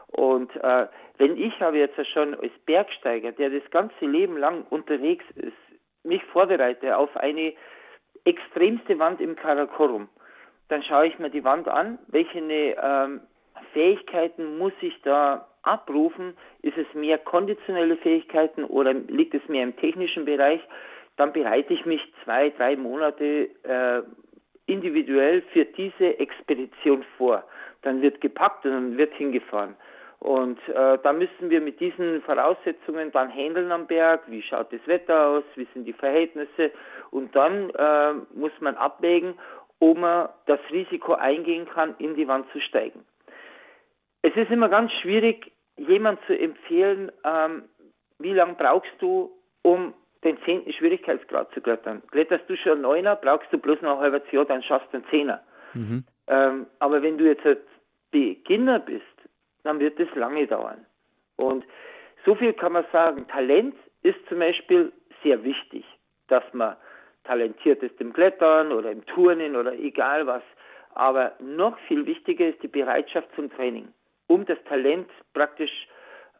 [0.06, 0.86] Und äh,
[1.18, 5.52] wenn ich habe jetzt schon als Bergsteiger, der das ganze Leben lang unterwegs ist,
[6.04, 7.54] mich vorbereite auf eine
[8.24, 10.08] extremste Wand im Karakorum,
[10.68, 13.20] dann schaue ich mir die Wand an, welche ähm,
[13.72, 16.36] Fähigkeiten muss ich da abrufen?
[16.62, 20.60] Ist es mehr konditionelle Fähigkeiten oder liegt es mehr im technischen Bereich?
[21.16, 24.02] Dann bereite ich mich zwei, drei Monate äh,
[24.66, 27.44] individuell für diese Expedition vor.
[27.82, 29.76] Dann wird gepackt und dann wird hingefahren.
[30.20, 34.22] Und äh, da müssen wir mit diesen Voraussetzungen dann handeln am Berg.
[34.26, 35.44] Wie schaut das Wetter aus?
[35.56, 36.70] Wie sind die Verhältnisse?
[37.10, 39.34] Und dann äh, muss man abwägen,
[39.80, 43.02] ob man das Risiko eingehen kann, in die Wand zu steigen.
[44.22, 47.64] Es ist immer ganz schwierig, jemand zu empfehlen, ähm,
[48.18, 49.30] wie lange brauchst du,
[49.62, 52.02] um den zehnten Schwierigkeitsgrad zu klettern.
[52.10, 55.06] Kletterst du schon neuner, brauchst du bloß noch ein halbes Jahr, dann schaffst du einen
[55.06, 55.40] Zehner.
[55.72, 56.04] Mhm.
[56.26, 57.56] Ähm, aber wenn du jetzt ein
[58.10, 59.04] Beginner bist,
[59.62, 60.84] dann wird es lange dauern.
[61.36, 61.64] Und
[62.26, 65.84] so viel kann man sagen, Talent ist zum Beispiel sehr wichtig,
[66.28, 66.76] dass man
[67.24, 70.42] talentiert ist im Klettern oder im Turnen oder egal was.
[70.94, 73.88] Aber noch viel wichtiger ist die Bereitschaft zum Training
[74.30, 75.88] um das Talent praktisch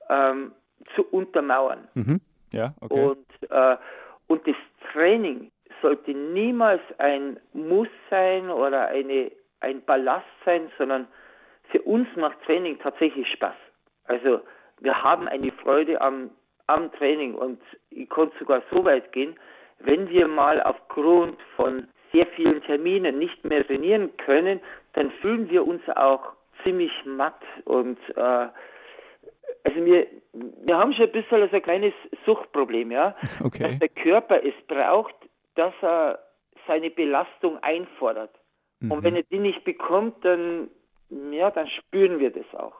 [0.09, 0.53] ähm,
[0.95, 1.89] zu untermauern.
[1.95, 2.21] Mhm.
[2.53, 3.05] Ja, okay.
[3.05, 3.77] Und, äh,
[4.29, 4.55] und das
[4.93, 5.51] Training
[5.83, 11.09] sollte niemals ein Muss sein oder eine, ein Ballast sein, sondern
[11.71, 13.57] für uns macht Training tatsächlich Spaß.
[14.05, 14.41] Also
[14.81, 16.31] wir haben eine Freude am,
[16.69, 19.35] am Training und ich konnte sogar so weit gehen,
[19.81, 24.61] wenn wir mal aufgrund von sehr vielen Terminen nicht mehr trainieren können,
[24.93, 28.49] dann fühlen wir uns auch ziemlich matt und äh,
[29.65, 31.95] also wir, wir haben schon ein bisschen so ein kleines
[32.25, 33.15] Suchtproblem, ja.
[33.45, 33.71] Okay.
[33.71, 35.15] Dass der Körper es braucht,
[35.55, 36.19] dass er
[36.67, 38.35] seine Belastung einfordert.
[38.81, 38.93] Mhm.
[38.93, 40.69] Und wenn er die nicht bekommt, dann,
[41.31, 42.80] ja, dann spüren wir das auch.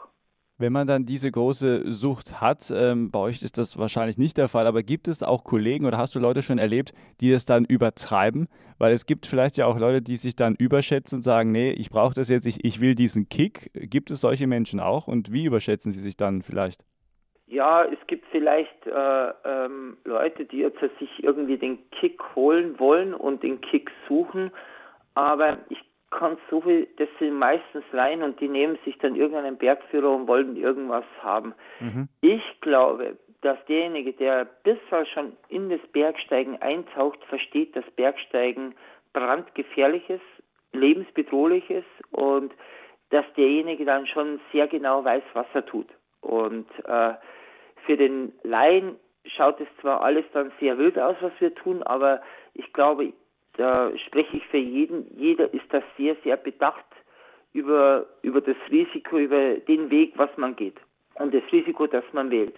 [0.61, 4.47] Wenn man dann diese große Sucht hat, ähm, bei euch ist das wahrscheinlich nicht der
[4.47, 6.93] Fall, aber gibt es auch Kollegen oder hast du Leute schon erlebt,
[7.23, 8.47] die es dann übertreiben?
[8.77, 11.89] Weil es gibt vielleicht ja auch Leute, die sich dann überschätzen und sagen, nee, ich
[11.89, 13.71] brauche das jetzt, ich, ich will diesen Kick.
[13.73, 16.83] Gibt es solche Menschen auch und wie überschätzen sie sich dann vielleicht?
[17.47, 23.15] Ja, es gibt vielleicht äh, ähm, Leute, die jetzt sich irgendwie den Kick holen wollen
[23.15, 24.51] und den Kick suchen,
[25.15, 25.79] aber ich
[26.11, 30.27] kann so viel, das sind meistens Laien und die nehmen sich dann irgendeinen Bergführer und
[30.27, 31.55] wollen irgendwas haben.
[31.79, 32.09] Mhm.
[32.21, 38.75] Ich glaube, dass derjenige, der bisher schon in das Bergsteigen eintaucht, versteht, dass Bergsteigen
[39.13, 40.21] brandgefährlich ist,
[40.73, 42.53] lebensbedrohlich ist und
[43.11, 45.89] dass derjenige dann schon sehr genau weiß, was er tut.
[46.21, 47.15] Und äh,
[47.87, 52.21] für den Laien schaut es zwar alles dann sehr wild aus, was wir tun, aber
[52.55, 53.13] ich glaube,
[53.61, 56.87] da spreche ich für jeden, jeder ist da sehr, sehr bedacht
[57.53, 60.77] über, über das Risiko, über den Weg, was man geht
[61.17, 62.55] und das Risiko, das man wählt.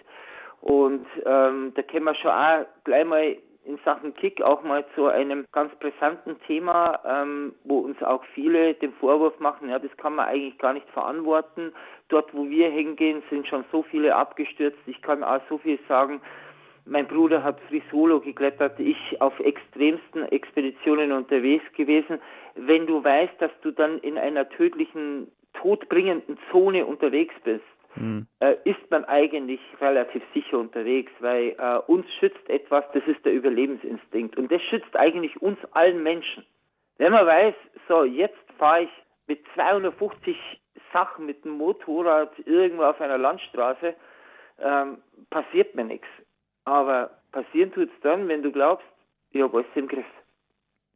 [0.60, 5.06] Und ähm, da können wir schon auch gleich mal in Sachen Kick auch mal zu
[5.06, 10.14] einem ganz brisanten Thema, ähm, wo uns auch viele den Vorwurf machen, ja, das kann
[10.14, 11.72] man eigentlich gar nicht verantworten.
[12.10, 14.78] Dort, wo wir hingehen, sind schon so viele abgestürzt.
[14.86, 16.20] Ich kann auch so viel sagen.
[16.85, 22.18] Mein Bruder hat Free Solo geklettert, ich auf extremsten Expeditionen unterwegs gewesen.
[22.55, 27.64] Wenn du weißt, dass du dann in einer tödlichen, todbringenden Zone unterwegs bist,
[27.95, 28.27] mhm.
[28.40, 33.33] äh, ist man eigentlich relativ sicher unterwegs, weil äh, uns schützt etwas, das ist der
[33.33, 34.37] Überlebensinstinkt.
[34.37, 36.45] Und das schützt eigentlich uns allen Menschen.
[36.99, 37.55] Wenn man weiß,
[37.88, 38.90] so jetzt fahre ich
[39.27, 40.37] mit 250
[40.92, 43.95] Sachen mit dem Motorrad irgendwo auf einer Landstraße,
[44.61, 44.99] ähm,
[45.31, 46.07] passiert mir nichts.
[46.64, 48.87] Aber passieren tut es dann, wenn du glaubst,
[49.31, 50.07] ich habe alles im Griff.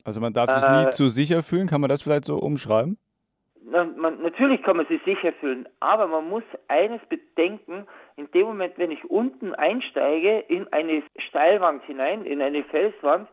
[0.04, 2.96] Also man darf sich äh, nie zu sicher fühlen, kann man das vielleicht so umschreiben?
[3.68, 8.46] Na, man, natürlich kann man sich sicher fühlen, aber man muss eines bedenken, in dem
[8.46, 13.28] Moment, wenn ich unten einsteige in eine Steilwand hinein, in eine Felswand,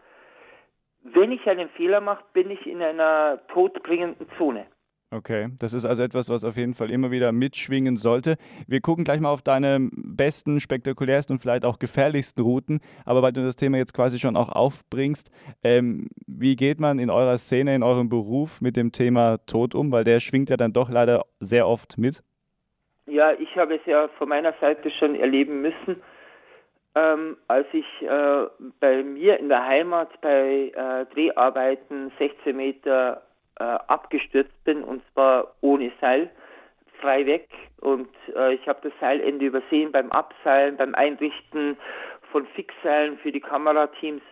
[1.04, 4.66] wenn ich einen Fehler mache, bin ich in einer todbringenden Zone.
[5.14, 8.36] Okay, das ist also etwas, was auf jeden Fall immer wieder mitschwingen sollte.
[8.68, 12.80] Wir gucken gleich mal auf deine besten, spektakulärsten und vielleicht auch gefährlichsten Routen.
[13.06, 15.30] Aber weil du das Thema jetzt quasi schon auch aufbringst,
[15.64, 19.92] ähm, wie geht man in eurer Szene, in eurem Beruf mit dem Thema Tod um?
[19.92, 22.24] Weil der schwingt ja dann doch leider sehr oft mit.
[23.06, 26.02] Ja, ich habe es ja von meiner Seite schon erleben müssen.
[26.96, 28.48] Ähm, als ich äh,
[28.80, 33.22] bei mir in der Heimat bei äh, Dreharbeiten 16 Meter
[33.60, 36.30] äh, abgestürzt bin und zwar ohne Seil,
[37.04, 37.50] frei weg.
[37.82, 41.78] Und äh, ich habe das Seilende übersehen beim Abseilen, beim Einrichten
[42.32, 44.24] von Fixseilen für die Kamerateams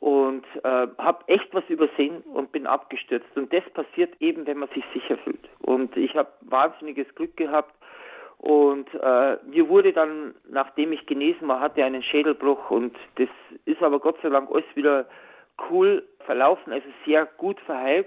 [0.00, 3.36] und äh, habe echt was übersehen und bin abgestürzt.
[3.36, 5.48] Und das passiert eben, wenn man sich sicher fühlt.
[5.60, 7.74] Und ich habe wahnsinniges Glück gehabt.
[8.38, 13.28] Und äh, mir wurde dann, nachdem ich genesen war, hatte einen Schädelbruch und das
[13.64, 15.06] ist aber Gott sei Dank alles wieder
[15.70, 18.06] cool verlaufen, also sehr gut verheilt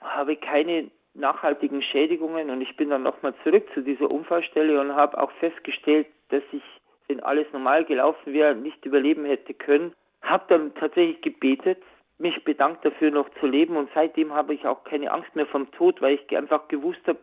[0.00, 5.20] habe keine nachhaltigen Schädigungen und ich bin dann nochmal zurück zu dieser Unfallstelle und habe
[5.20, 6.62] auch festgestellt, dass ich,
[7.08, 9.92] wenn alles normal gelaufen wäre, nicht überleben hätte können.
[10.22, 11.82] Habe dann tatsächlich gebetet,
[12.18, 15.70] mich bedankt dafür noch zu leben und seitdem habe ich auch keine Angst mehr vom
[15.72, 17.18] Tod, weil ich einfach gewusst habe,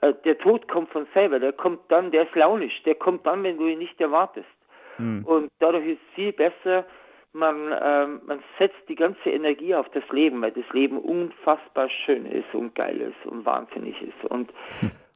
[0.00, 3.42] äh, der Tod kommt von selber, der kommt dann, der ist launisch, der kommt dann,
[3.44, 4.48] wenn du ihn nicht erwartest.
[4.96, 5.24] Hm.
[5.24, 6.84] Und dadurch ist es viel besser,
[7.32, 12.26] man, ähm, man setzt die ganze Energie auf das Leben, weil das Leben unfassbar schön
[12.26, 14.30] ist und geil ist und wahnsinnig ist.
[14.30, 14.50] Und,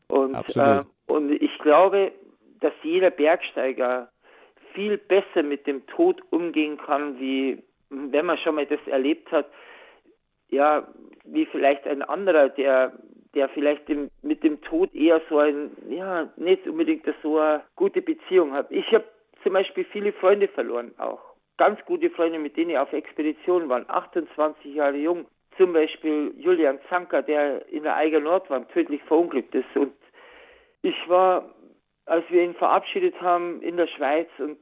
[0.08, 2.12] und, äh, und ich glaube,
[2.60, 4.08] dass jeder Bergsteiger
[4.74, 9.46] viel besser mit dem Tod umgehen kann, wie wenn man schon mal das erlebt hat,
[10.48, 10.86] ja,
[11.24, 12.92] wie vielleicht ein anderer, der,
[13.34, 18.02] der vielleicht dem, mit dem Tod eher so ein, ja, nicht unbedingt so eine gute
[18.02, 18.70] Beziehung hat.
[18.70, 19.04] Ich habe
[19.42, 23.88] zum Beispiel viele Freunde verloren auch ganz gute Freunde, mit denen ich auf Expeditionen waren,
[23.88, 25.26] 28 Jahre jung.
[25.56, 29.76] Zum Beispiel Julian Zanker, der in der Eiger Nordwand tödlich verunglückt ist.
[29.76, 29.92] Und
[30.82, 31.48] ich war,
[32.06, 34.58] als wir ihn verabschiedet haben in der Schweiz und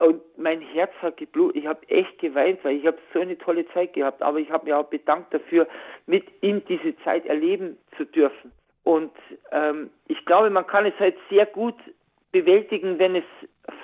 [0.00, 1.56] und mein Herz hat geblutet.
[1.56, 4.22] Ich habe echt geweint, weil ich habe so eine tolle Zeit gehabt.
[4.22, 5.66] Aber ich habe mir auch bedankt dafür,
[6.06, 8.52] mit ihm diese Zeit erleben zu dürfen.
[8.84, 9.12] Und
[9.50, 11.74] ähm, ich glaube, man kann es halt sehr gut
[12.30, 13.24] bewältigen, wenn es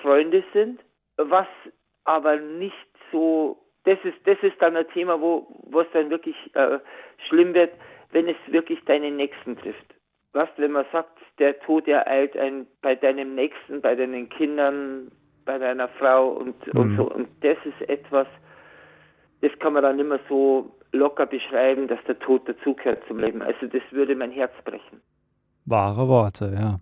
[0.01, 0.79] Freunde sind.
[1.17, 1.47] Was
[2.05, 2.75] aber nicht
[3.11, 6.79] so, das ist, das ist dann ein Thema, wo, wo es dann wirklich äh,
[7.27, 7.73] schlimm wird,
[8.11, 9.93] wenn es wirklich deinen Nächsten trifft.
[10.33, 15.11] Was, wenn man sagt, der Tod ereilt ein bei deinem Nächsten, bei deinen Kindern,
[15.45, 16.79] bei deiner Frau und, mhm.
[16.79, 17.11] und so.
[17.11, 18.27] Und das ist etwas,
[19.41, 23.41] das kann man dann immer so locker beschreiben, dass der Tod dazugehört zum Leben.
[23.41, 25.01] Also das würde mein Herz brechen.
[25.65, 26.79] Wahre Worte, ja.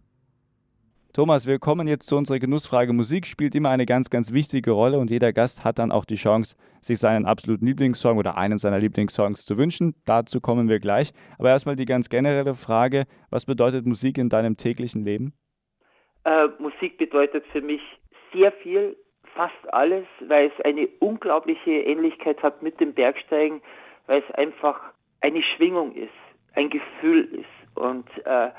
[1.13, 2.91] Thomas, wir kommen jetzt zu unserer Genussfrage.
[2.91, 6.15] Musik spielt immer eine ganz, ganz wichtige Rolle und jeder Gast hat dann auch die
[6.15, 9.93] Chance, sich seinen absoluten Lieblingssong oder einen seiner Lieblingssongs zu wünschen.
[10.05, 11.13] Dazu kommen wir gleich.
[11.37, 15.33] Aber erstmal die ganz generelle Frage, was bedeutet Musik in deinem täglichen Leben?
[16.23, 17.81] Äh, Musik bedeutet für mich
[18.33, 18.97] sehr viel,
[19.35, 23.61] fast alles, weil es eine unglaubliche Ähnlichkeit hat mit dem Bergsteigen,
[24.07, 24.81] weil es einfach
[25.21, 26.09] eine Schwingung ist,
[26.55, 27.77] ein Gefühl ist.
[27.77, 28.49] Und äh,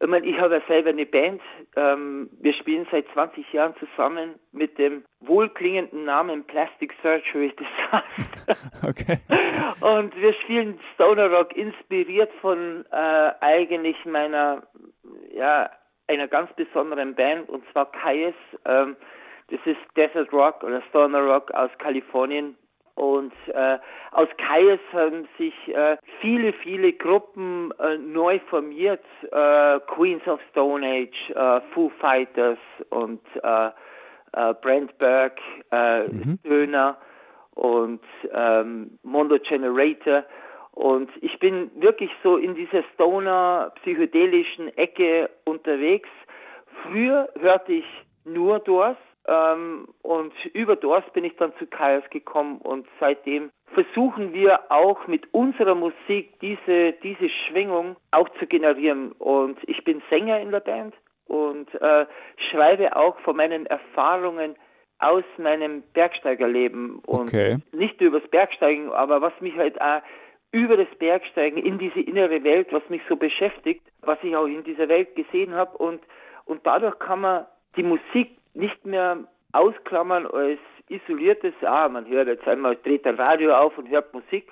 [0.00, 1.40] ich meine, ich habe ja selber eine Band.
[1.76, 8.04] Ähm, wir spielen seit 20 Jahren zusammen mit dem wohlklingenden Namen Plastic Surgery Disaster.
[8.86, 9.18] Okay.
[9.80, 14.62] Und wir spielen Stoner Rock inspiriert von äh, eigentlich meiner,
[15.32, 15.70] ja,
[16.06, 18.34] einer ganz besonderen Band und zwar Kaius.
[18.66, 18.96] Ähm,
[19.48, 22.56] das ist Desert Rock oder Stoner Rock aus Kalifornien.
[22.94, 23.78] Und äh,
[24.12, 29.04] aus Kaius haben sich äh, viele, viele Gruppen äh, neu formiert.
[29.32, 32.58] Äh, Queens of Stone Age, äh, Foo Fighters
[32.90, 33.70] und äh,
[34.62, 35.38] Brent Berg,
[35.70, 36.40] mhm.
[36.44, 36.96] Döner
[37.54, 38.00] und
[38.32, 40.24] ähm, Mondo Generator.
[40.72, 46.08] Und ich bin wirklich so in dieser Stoner psychedelischen Ecke unterwegs.
[46.82, 47.86] Früher hörte ich
[48.24, 48.96] nur Doors,
[49.26, 55.06] ähm, und über Dorst bin ich dann zu Kaios gekommen und seitdem versuchen wir auch
[55.06, 59.12] mit unserer Musik diese, diese Schwingung auch zu generieren.
[59.12, 60.94] Und ich bin Sänger in der Band
[61.26, 62.06] und äh,
[62.50, 64.56] schreibe auch von meinen Erfahrungen
[64.98, 67.58] aus meinem Bergsteigerleben und okay.
[67.72, 70.02] nicht über das Bergsteigen, aber was mich halt auch
[70.52, 74.62] über das Bergsteigen in diese innere Welt, was mich so beschäftigt, was ich auch in
[74.62, 76.00] dieser Welt gesehen habe und,
[76.44, 79.18] und dadurch kann man die Musik nicht mehr
[79.52, 84.50] ausklammern als isoliertes, ah, man hört jetzt einmal, dreht ein Radio auf und hört Musik,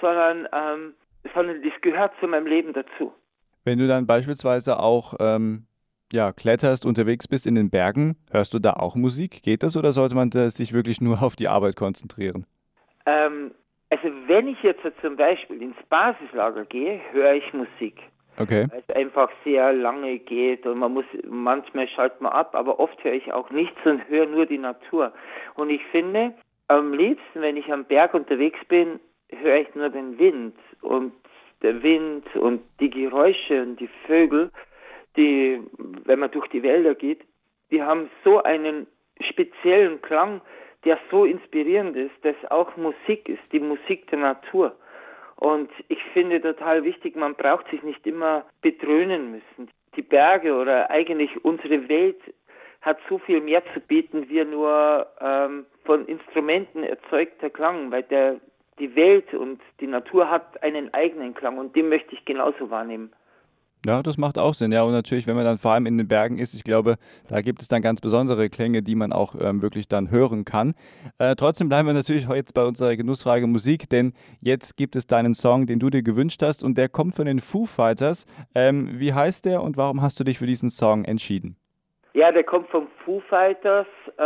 [0.00, 0.94] sondern, ähm,
[1.34, 3.12] sondern das gehört zu meinem Leben dazu.
[3.64, 5.66] Wenn du dann beispielsweise auch ähm,
[6.12, 9.42] ja, kletterst, unterwegs bist in den Bergen, hörst du da auch Musik?
[9.42, 12.46] Geht das oder sollte man sich wirklich nur auf die Arbeit konzentrieren?
[13.06, 13.52] Ähm,
[13.90, 18.00] also wenn ich jetzt zum Beispiel ins Basislager gehe, höre ich Musik.
[18.38, 18.66] Okay.
[18.70, 23.02] Weil es einfach sehr lange geht und man muss, manchmal schaltet man ab, aber oft
[23.02, 25.12] höre ich auch nichts und höre nur die Natur.
[25.54, 26.34] Und ich finde,
[26.68, 31.12] am liebsten, wenn ich am Berg unterwegs bin, höre ich nur den Wind und
[31.62, 34.50] der Wind und die Geräusche und die Vögel,
[35.16, 35.60] die,
[36.04, 37.22] wenn man durch die Wälder geht,
[37.70, 38.86] die haben so einen
[39.20, 40.40] speziellen Klang,
[40.84, 44.76] der so inspirierend ist, dass auch Musik ist, die Musik der Natur.
[45.38, 49.70] Und ich finde total wichtig, man braucht sich nicht immer bedröhnen müssen.
[49.94, 52.20] Die Berge oder eigentlich unsere Welt
[52.80, 58.40] hat so viel mehr zu bieten, wie nur ähm, von Instrumenten erzeugter Klang, weil der,
[58.80, 63.12] die Welt und die Natur hat einen eigenen Klang und den möchte ich genauso wahrnehmen.
[63.86, 64.72] Ja, das macht auch Sinn.
[64.72, 66.96] Ja, und natürlich, wenn man dann vor allem in den Bergen ist, ich glaube,
[67.28, 70.74] da gibt es dann ganz besondere Klänge, die man auch ähm, wirklich dann hören kann.
[71.18, 75.34] Äh, trotzdem bleiben wir natürlich jetzt bei unserer Genussfrage Musik, denn jetzt gibt es deinen
[75.34, 78.26] Song, den du dir gewünscht hast und der kommt von den Foo Fighters.
[78.54, 81.56] Ähm, wie heißt der und warum hast du dich für diesen Song entschieden?
[82.14, 83.86] Ja, der kommt von Foo Fighters,
[84.16, 84.22] äh,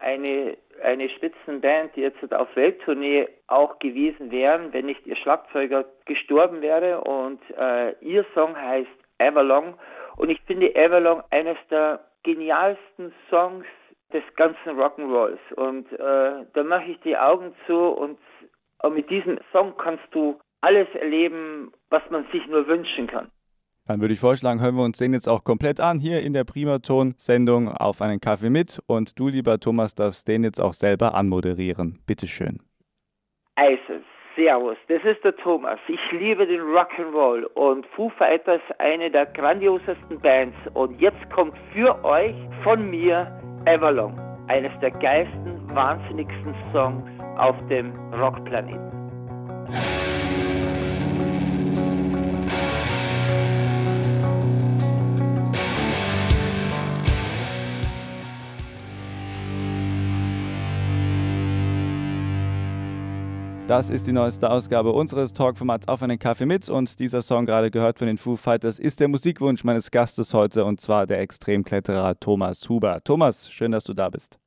[0.00, 6.60] eine eine Spitzenband, die jetzt auf Welttournee auch gewesen wären, wenn nicht ihr Schlagzeuger gestorben
[6.60, 7.00] wäre.
[7.00, 9.74] Und äh, ihr Song heißt Everlong.
[10.16, 13.64] Und ich finde Everlong eines der genialsten Songs
[14.12, 15.52] des ganzen Rock'n'Rolls.
[15.56, 18.18] Und äh, da mache ich die Augen zu und,
[18.82, 23.30] und mit diesem Song kannst du alles erleben, was man sich nur wünschen kann.
[23.86, 26.44] Dann würde ich vorschlagen, hören wir uns den jetzt auch komplett an, hier in der
[26.44, 28.80] Primaton-Sendung auf einen Kaffee mit.
[28.86, 31.98] Und du, lieber Thomas, darfst den jetzt auch selber anmoderieren.
[32.06, 32.60] Bitteschön.
[33.56, 34.00] Also,
[34.36, 35.78] Servus, das ist der Thomas.
[35.86, 40.56] Ich liebe den Rock'n'Roll und Foo Fighters eine der grandiosesten Bands.
[40.72, 43.30] Und jetzt kommt für euch von mir
[43.66, 44.18] Everlong,
[44.48, 47.04] eines der geilsten, wahnsinnigsten Songs
[47.36, 48.92] auf dem Rockplaneten.
[63.66, 67.70] Das ist die neueste Ausgabe unseres Talkformats Auf einen Kaffee mit und dieser Song gerade
[67.70, 72.20] gehört von den Foo Fighters ist der Musikwunsch meines Gastes heute und zwar der Extremkletterer
[72.20, 73.00] Thomas Huber.
[73.02, 74.38] Thomas, schön, dass du da bist.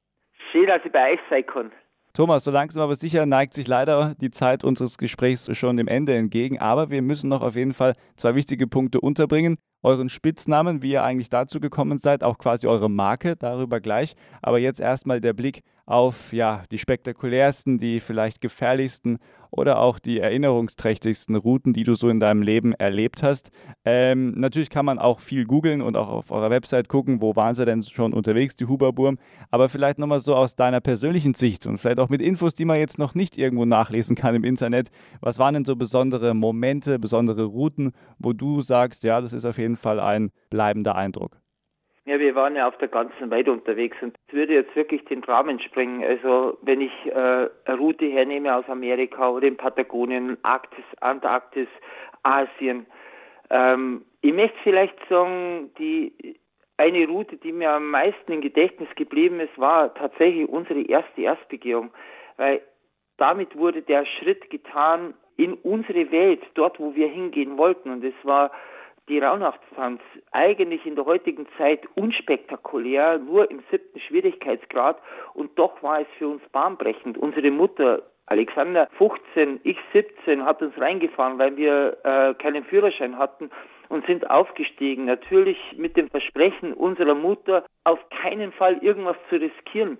[0.52, 1.72] Schön, dass ich bei euch sein kann.
[2.14, 6.16] Thomas, so langsam aber sicher neigt sich leider die Zeit unseres Gesprächs schon dem Ende
[6.16, 9.58] entgegen, aber wir müssen noch auf jeden Fall zwei wichtige Punkte unterbringen.
[9.82, 14.16] Euren Spitznamen, wie ihr eigentlich dazu gekommen seid, auch quasi eure Marke, darüber gleich.
[14.44, 19.20] Aber jetzt erstmal der Blick auf ja, die spektakulärsten, die vielleicht gefährlichsten
[19.52, 23.52] oder auch die erinnerungsträchtigsten Routen, die du so in deinem Leben erlebt hast.
[23.86, 27.56] Ähm, natürlich kann man auch viel googeln und auch auf eurer Website gucken, wo waren
[27.56, 29.18] sie denn schon unterwegs, die Huberburm.
[29.50, 32.80] Aber vielleicht nochmal so aus deiner persönlichen Sicht und vielleicht auch mit Infos, die man
[32.80, 34.90] jetzt noch nicht irgendwo nachlesen kann im Internet.
[35.22, 39.58] Was waren denn so besondere Momente, besondere Routen, wo du sagst, ja, das ist auf
[39.58, 41.40] jeden Fall ein bleibender Eindruck?
[42.08, 45.22] Ja, wir waren ja auf der ganzen Welt unterwegs und es würde jetzt wirklich den
[45.26, 46.02] Rahmen springen.
[46.06, 51.68] Also wenn ich äh, eine Route hernehme aus Amerika oder in Patagonien, Arktis, Antarktis,
[52.24, 52.86] Asien.
[53.50, 56.40] Ähm, ich möchte vielleicht sagen, die
[56.78, 61.92] eine Route, die mir am meisten im Gedächtnis geblieben ist, war tatsächlich unsere erste Erstbegehung,
[62.38, 62.62] weil
[63.18, 67.90] damit wurde der Schritt getan in unsere Welt, dort, wo wir hingehen wollten.
[67.92, 68.52] Und es war
[69.08, 70.02] die Rauhnachtstanz
[70.32, 75.02] eigentlich in der heutigen Zeit unspektakulär, nur im siebten Schwierigkeitsgrad
[75.34, 77.18] und doch war es für uns bahnbrechend.
[77.18, 83.50] Unsere Mutter Alexander 15, ich 17 hat uns reingefahren, weil wir äh, keinen Führerschein hatten
[83.88, 85.06] und sind aufgestiegen.
[85.06, 89.98] Natürlich mit dem Versprechen unserer Mutter, auf keinen Fall irgendwas zu riskieren.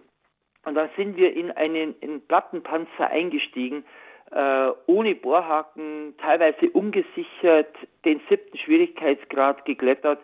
[0.66, 3.86] Und dann sind wir in einen in Plattenpanzer eingestiegen,
[4.32, 7.74] äh, ohne Bohrhaken, teilweise ungesichert,
[8.06, 10.20] den siebten Schwierigkeitsgrad geklettert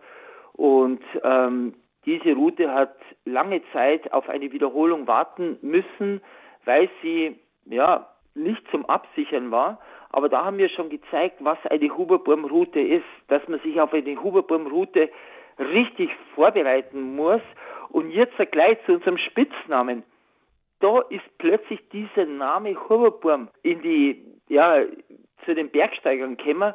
[0.53, 1.73] und ähm,
[2.05, 2.95] diese Route hat
[3.25, 6.21] lange Zeit auf eine Wiederholung warten müssen,
[6.65, 9.79] weil sie ja nicht zum Absichern war.
[10.09, 14.21] Aber da haben wir schon gezeigt, was eine Huberburm-Route ist, dass man sich auf eine
[14.21, 15.09] Huberburm-Route
[15.59, 17.41] richtig vorbereiten muss.
[17.89, 20.03] Und jetzt gleich zu unserem Spitznamen
[20.83, 24.81] da ist plötzlich dieser Name Hoverburm in die, ja,
[25.45, 26.73] zu den Bergsteigern gekommen.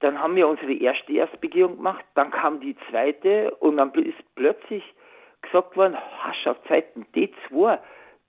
[0.00, 4.84] Dann haben wir unsere erste Erstbegehung gemacht, dann kam die zweite und dann ist plötzlich
[5.40, 7.78] gesagt worden, hasch auf Zeiten D2,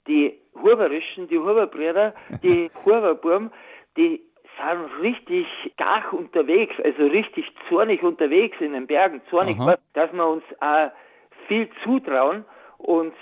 [0.08, 3.52] die Huberischen, die Huberbrüder, die Huberburm,
[3.98, 4.22] die
[4.58, 9.78] sind richtig gar unterwegs, also richtig zornig unterwegs in den Bergen, zornig, Aha.
[9.94, 10.90] dass wir uns auch
[11.48, 12.46] viel zutrauen
[12.78, 13.14] und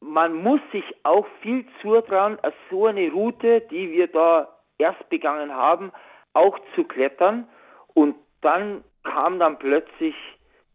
[0.00, 2.38] man muss sich auch viel zutrauen,
[2.70, 4.48] so eine Route, die wir da
[4.78, 5.92] erst begangen haben,
[6.32, 7.46] auch zu klettern.
[7.94, 10.14] Und dann kam dann plötzlich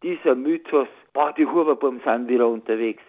[0.03, 3.01] dieser Mythos, boah, die Huberburm sind wieder unterwegs.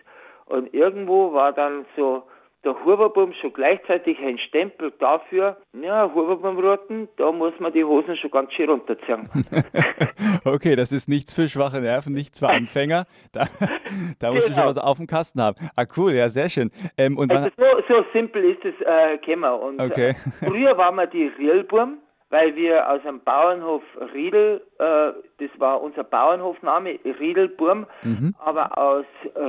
[0.46, 2.22] Und irgendwo war dann so
[2.64, 8.30] der Huberbaum schon gleichzeitig ein Stempel dafür, ja, Huberbaumrouten, da muss man die Hosen schon
[8.30, 9.28] ganz schön runterziehen.
[10.44, 13.06] okay, das ist nichts für schwache Nerven, nichts für Anfänger.
[13.32, 13.46] Da,
[14.18, 14.48] da muss genau.
[14.48, 15.56] ich schon was auf dem Kasten haben.
[15.76, 16.70] Ah, cool, ja, sehr schön.
[16.98, 19.52] Ähm, und also so, so simpel ist es äh, gekommen.
[19.52, 20.10] Und okay.
[20.10, 20.14] äh,
[20.46, 21.98] früher waren wir die Rielburm,
[22.30, 23.82] weil wir aus dem Bauernhof
[24.12, 28.34] Riedel, äh, das war unser Bauernhofname, Riedelburm, mhm.
[28.38, 29.06] aber aus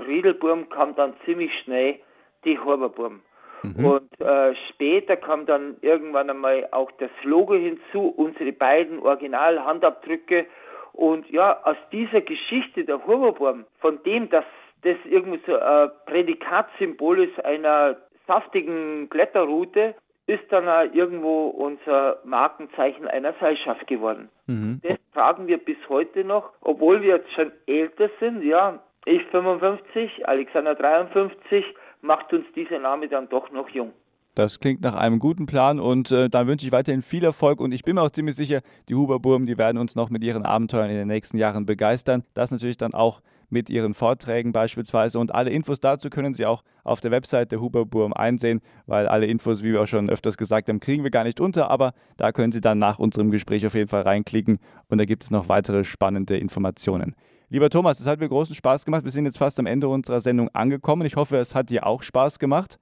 [0.08, 2.00] Riedelburm kam dann ziemlich schnell
[2.48, 3.22] die Horberburm.
[3.64, 3.86] Mhm.
[3.86, 10.46] Und äh, später kam dann irgendwann einmal auch das Logo hinzu, unsere beiden Originalhandabdrücke.
[10.94, 14.46] Und ja, aus dieser Geschichte der Horberburm, von dem, dass
[14.84, 19.96] das irgendwie so ein Prädikatssymbol ist einer saftigen Kletterroute,
[20.28, 24.30] ist dann auch irgendwo unser Markenzeichen einer Seilschaft geworden.
[24.46, 24.82] Mhm.
[24.84, 30.28] Das tragen wir bis heute noch, obwohl wir jetzt schon älter sind, ja, ich 55,
[30.28, 31.64] Alexander 53,
[32.08, 33.94] macht uns dieser Name dann doch noch jung.
[34.34, 37.72] Das klingt nach einem guten Plan und äh, da wünsche ich weiterhin viel Erfolg und
[37.72, 40.92] ich bin mir auch ziemlich sicher, die Huberburm, die werden uns noch mit ihren Abenteuern
[40.92, 42.24] in den nächsten Jahren begeistern.
[42.36, 46.64] Das natürlich dann auch mit ihren Vorträgen beispielsweise und alle Infos dazu können Sie auch
[46.84, 50.70] auf der Website der Huberburm einsehen, weil alle Infos, wie wir auch schon öfters gesagt
[50.70, 53.74] haben, kriegen wir gar nicht unter, aber da können Sie dann nach unserem Gespräch auf
[53.74, 57.16] jeden Fall reinklicken und da gibt es noch weitere spannende Informationen.
[57.50, 59.06] Lieber Thomas, es hat mir großen Spaß gemacht.
[59.06, 61.08] Wir sind jetzt fast am Ende unserer Sendung angekommen.
[61.08, 62.78] Ich hoffe, es hat dir auch Spaß gemacht.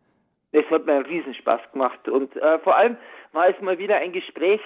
[0.53, 2.97] Es hat mir einen Riesenspaß gemacht und äh, vor allem
[3.31, 4.59] war es mal wieder ein Gespräch.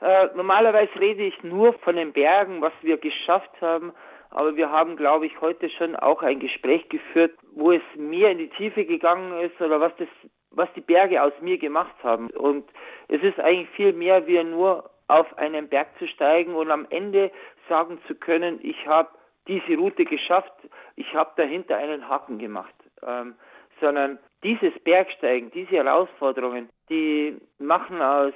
[0.00, 3.92] Äh, normalerweise rede ich nur von den Bergen, was wir geschafft haben,
[4.30, 8.38] aber wir haben, glaube ich, heute schon auch ein Gespräch geführt, wo es mehr in
[8.38, 10.08] die Tiefe gegangen ist oder was das,
[10.50, 12.28] was die Berge aus mir gemacht haben.
[12.30, 12.64] Und
[13.06, 17.30] es ist eigentlich viel mehr wie nur auf einen Berg zu steigen und am Ende
[17.68, 19.10] sagen zu können, ich habe
[19.46, 20.52] diese Route geschafft,
[20.96, 22.74] ich habe dahinter einen Haken gemacht.
[23.02, 23.34] Ähm,
[23.80, 28.34] sondern dieses Bergsteigen, diese Herausforderungen, die machen aus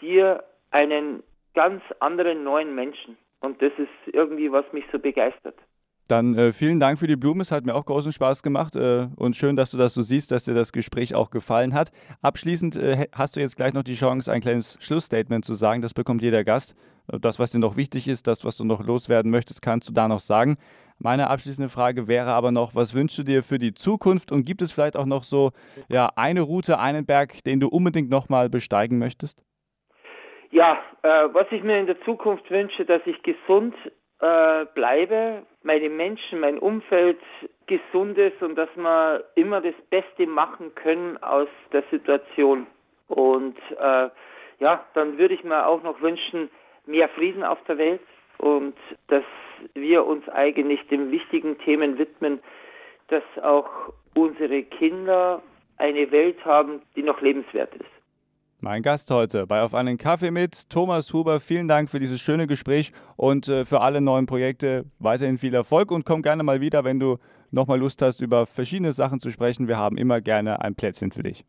[0.00, 1.22] dir einen
[1.54, 3.16] ganz anderen neuen Menschen.
[3.40, 5.56] Und das ist irgendwie, was mich so begeistert.
[6.10, 7.40] Dann äh, vielen Dank für die Blumen.
[7.40, 10.32] Es hat mir auch großen Spaß gemacht äh, und schön, dass du das so siehst,
[10.32, 11.92] dass dir das Gespräch auch gefallen hat.
[12.20, 15.82] Abschließend äh, hast du jetzt gleich noch die Chance, ein kleines Schlussstatement zu sagen.
[15.82, 16.74] Das bekommt jeder Gast.
[17.06, 20.08] Das, was dir noch wichtig ist, das, was du noch loswerden möchtest, kannst du da
[20.08, 20.58] noch sagen.
[20.98, 24.62] Meine abschließende Frage wäre aber noch, was wünschst du dir für die Zukunft und gibt
[24.62, 25.52] es vielleicht auch noch so
[25.88, 29.44] ja, eine Route, einen Berg, den du unbedingt nochmal besteigen möchtest?
[30.50, 33.74] Ja, äh, was ich mir in der Zukunft wünsche, dass ich gesund
[34.20, 37.18] äh, bleibe, meine Menschen, mein Umfeld
[37.66, 42.66] gesund ist und dass wir immer das Beste machen können aus der Situation.
[43.08, 44.08] Und äh,
[44.58, 46.50] ja, dann würde ich mir auch noch wünschen,
[46.86, 48.00] mehr Frieden auf der Welt
[48.38, 48.76] und
[49.08, 49.24] dass
[49.74, 52.40] wir uns eigentlich den wichtigen Themen widmen,
[53.08, 55.42] dass auch unsere Kinder
[55.76, 57.99] eine Welt haben, die noch lebenswert ist.
[58.62, 61.40] Mein Gast heute bei Auf einen Kaffee mit Thomas Huber.
[61.40, 65.90] Vielen Dank für dieses schöne Gespräch und äh, für alle neuen Projekte weiterhin viel Erfolg
[65.90, 67.16] und komm gerne mal wieder, wenn du
[67.50, 69.66] nochmal Lust hast, über verschiedene Sachen zu sprechen.
[69.66, 71.46] Wir haben immer gerne ein Plätzchen für dich.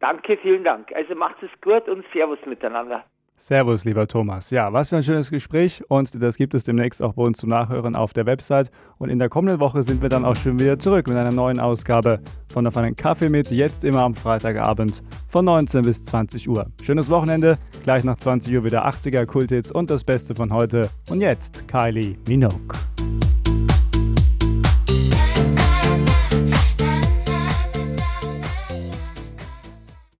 [0.00, 0.90] Danke, vielen Dank.
[0.94, 3.04] Also macht es gut und Servus miteinander.
[3.40, 4.50] Servus, lieber Thomas.
[4.50, 7.50] Ja, was für ein schönes Gespräch und das gibt es demnächst auch bei uns zum
[7.50, 8.72] Nachhören auf der Website.
[8.98, 11.60] Und in der kommenden Woche sind wir dann auch schon wieder zurück mit einer neuen
[11.60, 12.18] Ausgabe
[12.48, 16.66] von Auf einen Kaffee mit, jetzt immer am Freitagabend von 19 bis 20 Uhr.
[16.82, 20.90] Schönes Wochenende, gleich nach 20 Uhr wieder 80er Kulthits und das Beste von heute.
[21.08, 22.76] Und jetzt Kylie Minogue.